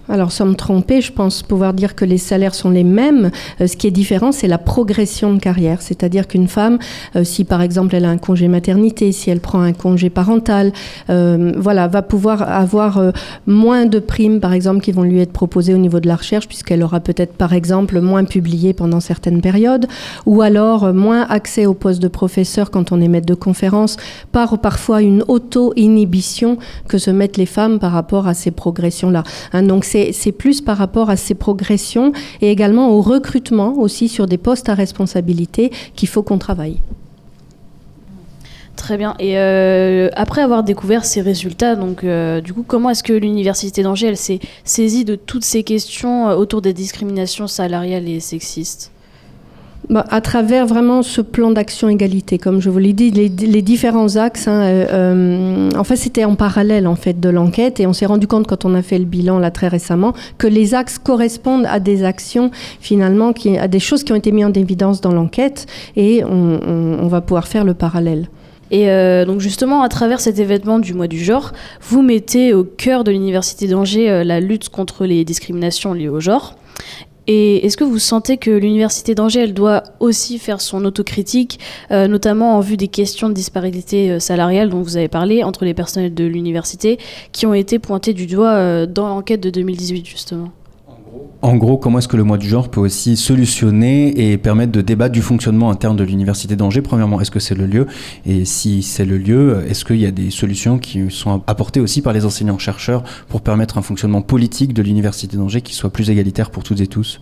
[0.08, 3.32] Alors, sans me tromper, je pense pouvoir dire que les salaires sont les mêmes.
[3.60, 5.82] Euh, ce qui est différent, c'est la progression de carrière.
[5.82, 6.78] C'est-à-dire qu'une femme,
[7.16, 10.72] euh, si par exemple elle a un congé maternité, si elle prend un congé parental,
[11.10, 13.02] euh, voilà, va pouvoir avoir
[13.48, 16.48] moins de primes, par exemple, qui vont lui être proposées au niveau de la recherche,
[16.48, 19.88] puisqu'elle aura peut-être, par exemple, moins publié pendant certaines périodes,
[20.26, 23.98] ou alors moins accès au poste de professeur quand on est maître de conférence,
[24.32, 29.24] par parfois une auto-inhibition que se mettent les femmes par rapport à ces progressions-là.
[29.54, 34.28] Hein, donc c'est plus par rapport à ces progressions et également au recrutement aussi sur
[34.28, 36.80] des postes à responsabilité qu'il faut qu'on travaille.
[38.76, 39.16] Très bien.
[39.20, 43.84] Et euh, après avoir découvert ces résultats, donc euh, du coup, comment est-ce que l'université
[43.84, 48.92] d'Angers s'est saisie de toutes ces questions euh, autour des discriminations salariales et sexistes?
[49.90, 54.16] Bah, à travers vraiment ce plan d'action égalité, comme je vous l'ai dit, les, différents
[54.16, 54.48] axes.
[54.48, 58.08] hein, euh, euh, en fait, c'était en parallèle en fait de l'enquête, et on s'est
[58.08, 61.68] rendu compte quand on a fait le bilan là très récemment que les axes correspondent
[61.68, 65.68] à des actions finalement, à des choses qui ont été mises en évidence dans l'enquête,
[65.96, 68.30] et on, va pouvoir faire le parallèle.
[68.72, 72.64] Et euh, donc justement, à travers cet événement du mois du genre, vous mettez au
[72.64, 76.56] cœur de l'université d'Angers la lutte contre les discriminations liées au genre.
[77.28, 81.60] Et est-ce que vous sentez que l'université d'Angers, doit aussi faire son autocritique,
[81.92, 85.66] euh, notamment en vue des questions de disparité euh, salariale dont vous avez parlé entre
[85.66, 87.00] les personnels de l'université,
[87.32, 90.52] qui ont été pointés du doigt euh, dans l'enquête de 2018 justement?
[91.42, 94.82] En gros, comment est-ce que le mois du genre peut aussi solutionner et permettre de
[94.82, 97.86] débattre du fonctionnement interne de l'Université d'Angers Premièrement, est-ce que c'est le lieu?
[98.26, 102.02] Et si c'est le lieu, est-ce qu'il y a des solutions qui sont apportées aussi
[102.02, 106.50] par les enseignants-chercheurs pour permettre un fonctionnement politique de l'Université d'Angers qui soit plus égalitaire
[106.50, 107.22] pour toutes et tous?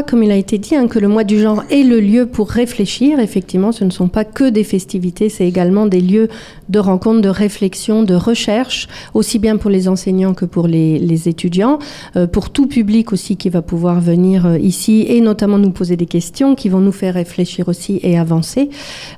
[0.00, 2.48] Comme il a été dit, hein, que le mois du genre est le lieu pour
[2.48, 3.20] réfléchir.
[3.20, 6.28] Effectivement, ce ne sont pas que des festivités, c'est également des lieux
[6.70, 11.78] de rencontre, de réflexion, de recherche, aussi bien pour les enseignants que pour les, étudiants,
[12.16, 15.96] euh, pour tout public aussi qui va pouvoir venir euh, ici et notamment nous poser
[15.96, 18.70] des questions qui vont nous faire réfléchir aussi et avancer.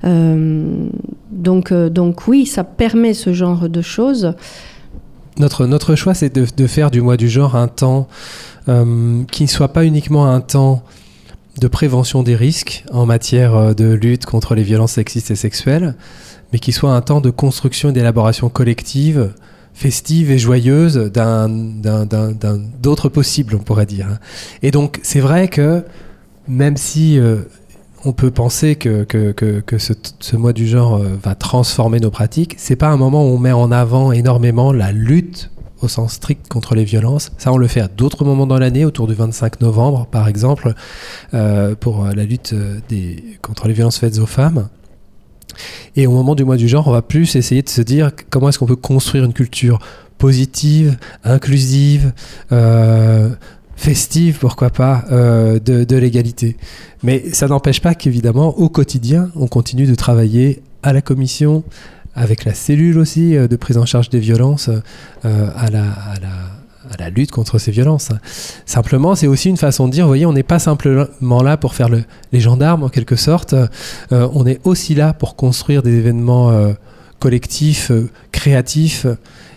[0.03, 0.89] Euh,
[1.31, 4.35] donc, donc oui, ça permet ce genre de choses.
[5.39, 8.07] Notre, notre choix, c'est de, faire du mois du genre un temps
[8.67, 10.83] qui ne soit pas uniquement un temps
[11.61, 15.95] de prévention des risques en matière euh, de lutte contre les violences sexistes et sexuelles,
[16.53, 19.33] mais qui soit un temps de construction et d'élaboration collective,
[19.73, 21.11] festive et joyeuse
[22.81, 24.07] d'autres possibles, on pourrait dire.
[24.11, 24.19] hein.
[24.63, 25.85] Et donc, c'est vrai que
[26.47, 27.39] même si euh,
[28.05, 32.11] on peut penser que, que, que, que ce, mois du genre euh, va transformer nos
[32.11, 35.51] pratiques, c'est pas un moment où on met en avant énormément la lutte
[35.85, 37.33] au sens strict contre les violences.
[37.39, 40.75] Ça, on le fait à d'autres moments dans l'année, autour du 25 novembre, par exemple,
[41.35, 44.69] euh, pour la lutte euh, des, contre les violences faites aux femmes.
[45.95, 48.49] Et au moment du mois du genre, on va plus essayer de se dire comment
[48.49, 49.79] est-ce qu'on peut construire une culture
[50.19, 52.13] positive, inclusive,
[52.51, 53.31] euh,
[53.77, 56.57] festive, pourquoi pas, de l'égalité.
[57.03, 61.65] Mais ça n'empêche pas qu'évidemment, au quotidien, on continue de travailler à la commission,
[62.15, 64.71] avec la cellule aussi euh, de prise en charge des violences,
[65.25, 68.11] euh, à, la, lutte contre ces violences.
[68.67, 71.75] Simplement, c'est aussi une façon de dire, vous voyez, on n'est pas simplement là pour
[71.75, 75.93] faire le- les gendarmes en quelque sorte, euh, on est aussi là pour construire des
[75.97, 76.53] événements
[77.21, 77.91] collectifs,
[78.33, 79.07] créatifs,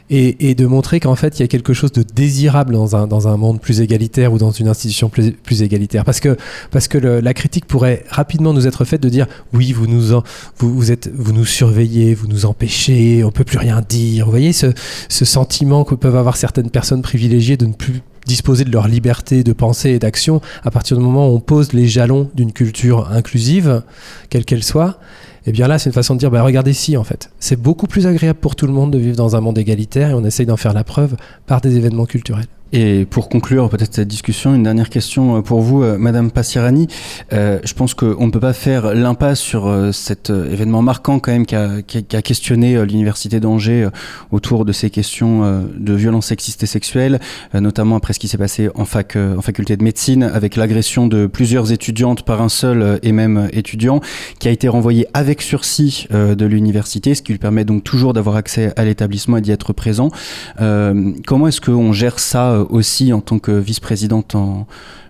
[0.09, 3.27] et, de montrer qu'en fait, il y a quelque chose de désirable dans un, dans
[3.27, 6.05] un monde plus égalitaire ou dans une institution plus, plus égalitaire.
[6.05, 6.37] Parce que,
[6.71, 10.21] parce que la critique pourrait rapidement nous être faite de dire oui, vous nous,
[10.59, 14.25] vous, êtes, vous nous surveillez, vous nous empêchez, on peut plus rien dire.
[14.25, 14.67] Vous voyez ce,
[15.09, 19.43] ce sentiment que peuvent avoir certaines personnes privilégiées de ne plus disposer de leur liberté
[19.43, 23.09] de pensée et d'action à partir du moment où on pose les jalons d'une culture
[23.09, 23.83] inclusive,
[24.29, 24.99] quelle qu'elle soit.
[25.47, 27.87] Et bien là, c'est une façon de dire, bah, regardez si en fait, c'est beaucoup
[27.87, 30.45] plus agréable pour tout le monde de vivre dans un monde égalitaire et on essaye
[30.45, 32.47] d'en faire la preuve par des événements culturels.
[32.73, 36.87] Et pour conclure peut-être cette discussion, une dernière question euh, pour vous, euh, Madame Passirani.
[37.31, 41.45] Euh, je pense qu'on ne peut pas faire l'impasse sur cet événement marquant quand même
[41.45, 41.81] qui a,
[42.21, 43.87] questionné l'Université d'Angers
[44.31, 47.19] autour de ces questions de violences sexistes et sexuelles,
[47.53, 51.27] notamment après ce qui s'est passé en, fac, en faculté de médecine avec l'agression de
[51.27, 54.01] plusieurs étudiantes par un seul et même étudiant
[54.39, 58.35] qui a été renvoyé avec sursis de l'université, ce qui lui permet donc toujours d'avoir
[58.35, 60.09] accès à l'établissement et d'y être présent.
[60.57, 64.67] Comment est-ce qu'on gère ça euh, aussi en tant que vice-présidente en,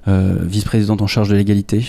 [0.08, 1.86] euh, vice-présidente en charge de l'égalité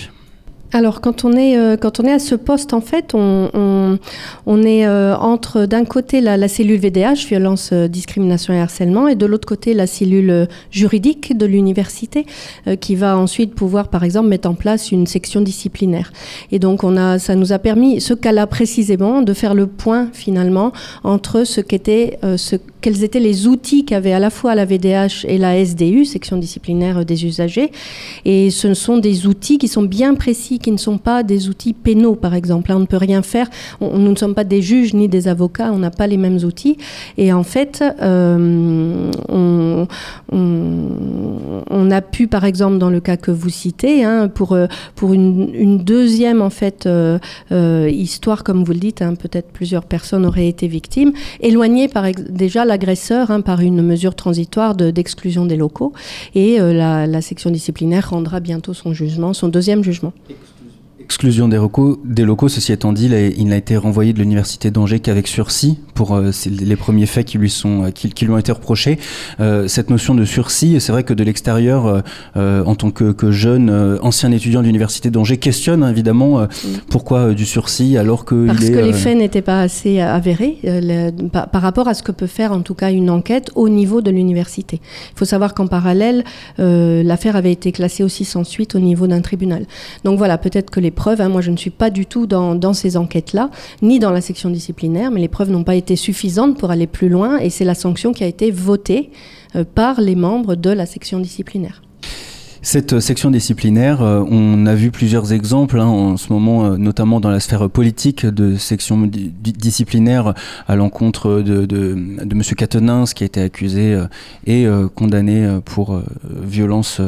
[0.72, 3.98] Alors, quand on est, euh, quand on est à ce poste, en fait, on,
[4.46, 9.46] on, est entre, d'un côté, la, cellule VDH, violence, discrimination et harcèlement, et de l'autre
[9.46, 12.26] côté, la cellule juridique de l'université,
[12.80, 16.12] qui va ensuite pouvoir, par exemple, mettre en place une section disciplinaire.
[16.52, 20.09] Et donc, on a, ça nous a permis, ce cas-là précisément, de faire le point,
[20.12, 25.24] finalement, entre ce qu'était, ce, quels étaient les outils qu'avait à la fois la VDH
[25.26, 27.70] et la SDU, section disciplinaire des usagers.
[28.24, 31.72] Et ce sont des outils qui sont bien précis qui ne sont pas des outils
[31.72, 32.70] pénaux, par exemple.
[32.70, 33.48] Là, on ne peut rien faire.
[33.80, 35.70] Nous ne sommes pas des juges ni des avocats.
[35.72, 36.76] On n'a pas les mêmes outils.
[37.16, 39.86] Et en fait, euh, on,
[41.90, 45.78] a pu, par exemple, dans le cas que vous citez, hein, pour, euh, pour une,
[45.78, 47.18] deuxième en fait euh,
[47.90, 52.64] histoire, comme vous le dites, hein, peut-être plusieurs personnes auraient été victimes, éloigner par déjà
[52.68, 55.92] l'agresseur hein, par une mesure transitoire de- d'exclusion des locaux,
[56.36, 60.12] et euh, la, la section disciplinaire rendra bientôt son jugement, son deuxième jugement.
[61.09, 65.00] Exclusion des locaux, des locaux, ceci étant dit, il n'a été renvoyé de l'université d'Angers
[65.00, 68.36] qu'avec sursis pour euh, les premiers faits qui lui, sont, euh, qui, qui lui ont
[68.38, 68.98] été reprochés.
[69.40, 72.02] Euh, cette notion de sursis, c'est vrai que de l'extérieur,
[72.36, 76.46] euh, en tant que, que jeune, ancien étudiant de l'université d'Angers, questionne hein, évidemment
[76.90, 80.59] pourquoi du sursis alors que Parce il est, que les faits n'étaient pas assez avérés
[80.62, 83.70] le- par, par rapport à ce que peut faire en tout cas une enquête au
[83.70, 84.78] niveau de l'université.
[85.14, 86.22] Il faut savoir qu'en parallèle,
[86.59, 89.64] l'affaire avait été classée aussi sans suite au niveau d'un tribunal.
[90.04, 92.96] Donc voilà, peut-être que les hein, moi je ne suis pas du tout dans, ces
[92.96, 93.51] enquêtes-là,
[93.82, 97.09] ni dans la section disciplinaire, mais les preuves n'ont pas été suffisantes pour aller plus
[97.09, 99.11] loin et c'est la sanction qui a été votée
[99.57, 101.82] euh, par les membres de la section disciplinaire.
[102.61, 107.20] Cette euh, section disciplinaire, euh, on a vu plusieurs exemples hein, en ce moment, notamment
[107.20, 110.34] dans la sphère politique, de sections di- di- disciplinaires
[110.66, 111.94] à l'encontre de, de,
[112.24, 112.42] de M.
[112.57, 113.99] Catenins, qui a été accusé
[114.46, 116.03] et condamné pour
[116.42, 117.01] violence.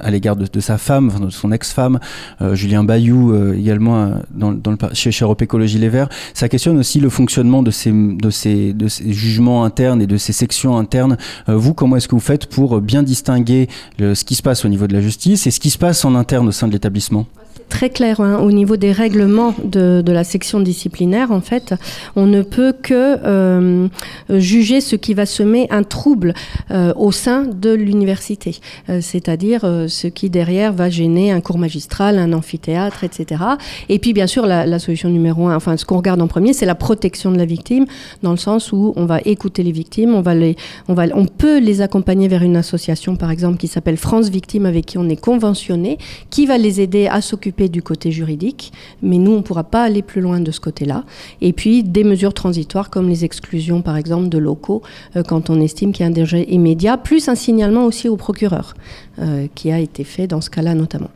[0.00, 1.98] À l'égard de, sa femme, de son ex-femme,
[2.42, 6.08] euh, Julien Bayou euh, également euh, dans, dans le, chez, Europe Écologie Les Verts.
[6.34, 10.16] Ça questionne aussi le fonctionnement de ces, de ces, de ces jugements internes et de
[10.16, 11.16] ces sections internes.
[11.48, 13.68] Euh, vous, comment est-ce que vous faites pour bien distinguer
[13.98, 16.04] le- ce qui se passe au niveau de la justice et ce qui se passe
[16.04, 17.26] en interne au sein de l'établissement?
[17.68, 21.30] Très clair hein, au niveau des règlements de, de la section disciplinaire.
[21.30, 21.74] En fait,
[22.14, 23.88] on ne peut que euh,
[24.30, 26.34] juger ce qui va semer un trouble
[26.70, 32.18] euh, au sein de l'université, Euh, c'est-à-dire ce qui derrière va gêner un cours magistral,
[32.18, 33.42] un amphithéâtre, etc.
[33.88, 36.52] Et puis bien sûr, la, la solution numéro un, enfin ce qu'on regarde en premier,
[36.52, 37.86] c'est la protection de la victime,
[38.22, 40.56] dans le sens où on va écouter les victimes, on va les,
[40.88, 44.66] on va, on peut les accompagner vers une association, par exemple, qui s'appelle France Victimes,
[44.66, 45.98] avec qui on est conventionné,
[46.30, 49.82] qui va les aider à s'occuper du côté juridique, mais nous, on ne pourra pas
[49.82, 51.04] aller plus loin de ce côté-là.
[51.40, 54.82] Et puis, des mesures transitoires comme les exclusions, par exemple, de locaux,
[55.16, 58.16] euh, quand on estime qu'il y a un danger immédiat, plus un signalement aussi au
[58.16, 58.74] procureur,
[59.18, 61.10] euh, qui a été fait dans ce cas-là notamment.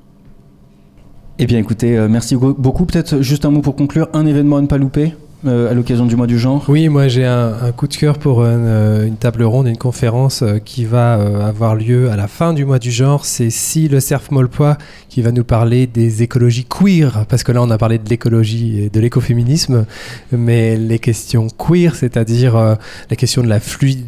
[1.38, 2.84] Eh bien écoutez, euh, merci beaucoup.
[2.84, 5.14] Peut-être juste un mot pour conclure, un événement à ne pas louper?
[5.46, 6.64] Euh, à l'occasion du mois du genre?
[6.68, 10.42] Oui, moi j'ai un, coup de cœur pour une, euh, une table ronde, une conférence
[10.42, 11.14] euh, qui va
[11.46, 13.24] avoir lieu à la fin du mois du genre.
[13.24, 14.76] C'est Si le Cerf Molpois
[15.08, 18.80] qui va nous parler des écologies queer, parce que là on a parlé de l'écologie
[18.80, 19.86] et de l'écoféminisme,
[20.30, 23.58] mais les questions queer, c'est-à-dire la question de la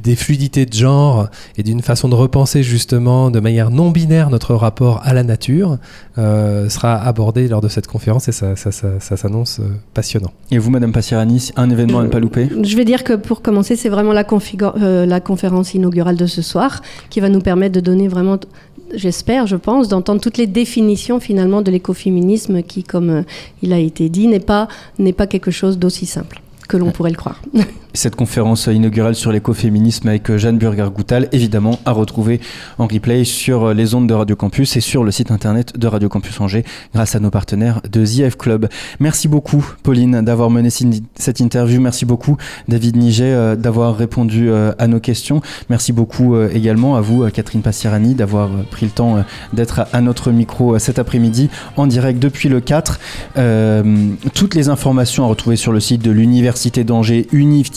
[0.03, 4.55] des fluidités de genre et d'une façon de repenser justement de manière non binaire notre
[4.55, 5.79] rapport à la nature,
[6.17, 10.31] sera abordée lors de cette conférence et ça, ça, ça- ça s'annonce euh, passionnant.
[10.51, 12.49] Et vous, Madame Passiarani, un événement à ne pas louper?
[12.63, 14.25] Je vais dire que pour commencer, c'est vraiment la,
[14.83, 18.39] euh, la conférence inaugurale de ce soir qui va nous permettre de donner vraiment,
[18.95, 23.23] j'espère, je pense, d'entendre toutes les définitions finalement de l'écoféminisme qui, comme euh,
[23.63, 27.11] il a été dit, n'est pas, n'est pas quelque chose d'aussi simple que l'on pourrait
[27.11, 27.41] le croire.
[27.95, 32.41] Cette conférence inaugurale sur l'écoféminisme avec euh, Jeanne Burger-Goutal, évidemment, à retrouver
[32.79, 35.87] en replay sur euh, les ondes de Radio Campus et sur le site internet de
[35.87, 36.65] Radio Campus Angers,
[36.95, 38.69] grâce à nos partenaires de ZF Club.
[38.99, 41.83] Merci beaucoup, Pauline, d'avoir mené cette interview.
[41.83, 45.43] Merci beaucoup, David Niget, euh, d'avoir répondu à nos questions.
[45.69, 50.79] Merci beaucoup également à vous, Catherine Passirani, d'avoir pris le temps d'être à, notre micro
[50.79, 52.99] cet après-midi en direct depuis le 4.
[53.37, 53.83] Euh,
[54.35, 57.27] toutes les informations à retrouver sur le site de l'Université d'Angers,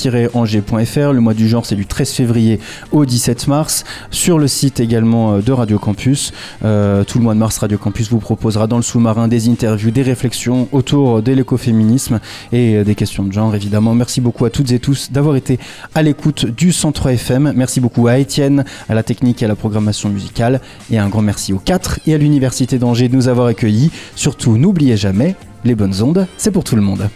[0.05, 1.13] univ-angers.fr.
[1.13, 2.59] Le mois du genre, c'est du 13 février
[2.91, 3.83] au 17 mars.
[4.11, 6.31] Sur le site également euh, de Radio Campus.
[6.63, 9.91] Euh, tout le mois de mars, Radio Campus vous proposera dans le sous-marin des interviews,
[9.91, 12.19] des réflexions autour de l'écoféminisme
[12.51, 13.93] et euh, des questions de genre, évidemment.
[13.95, 15.59] Merci beaucoup à toutes et tous d'avoir été
[15.93, 17.53] à l'écoute du Centre FM.
[17.55, 20.61] Merci beaucoup à Étienne, à la technique et à la programmation musicale.
[20.91, 23.91] Et un grand merci aux 4 et à l'Université d'Angers de nous avoir accueillis.
[24.15, 27.09] Surtout, n'oubliez jamais, les bonnes ondes, c'est pour tout le monde.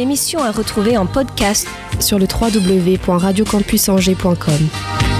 [0.00, 1.68] Une émission à retrouver en podcast
[2.00, 5.19] sur le www.radiocampusangers.com.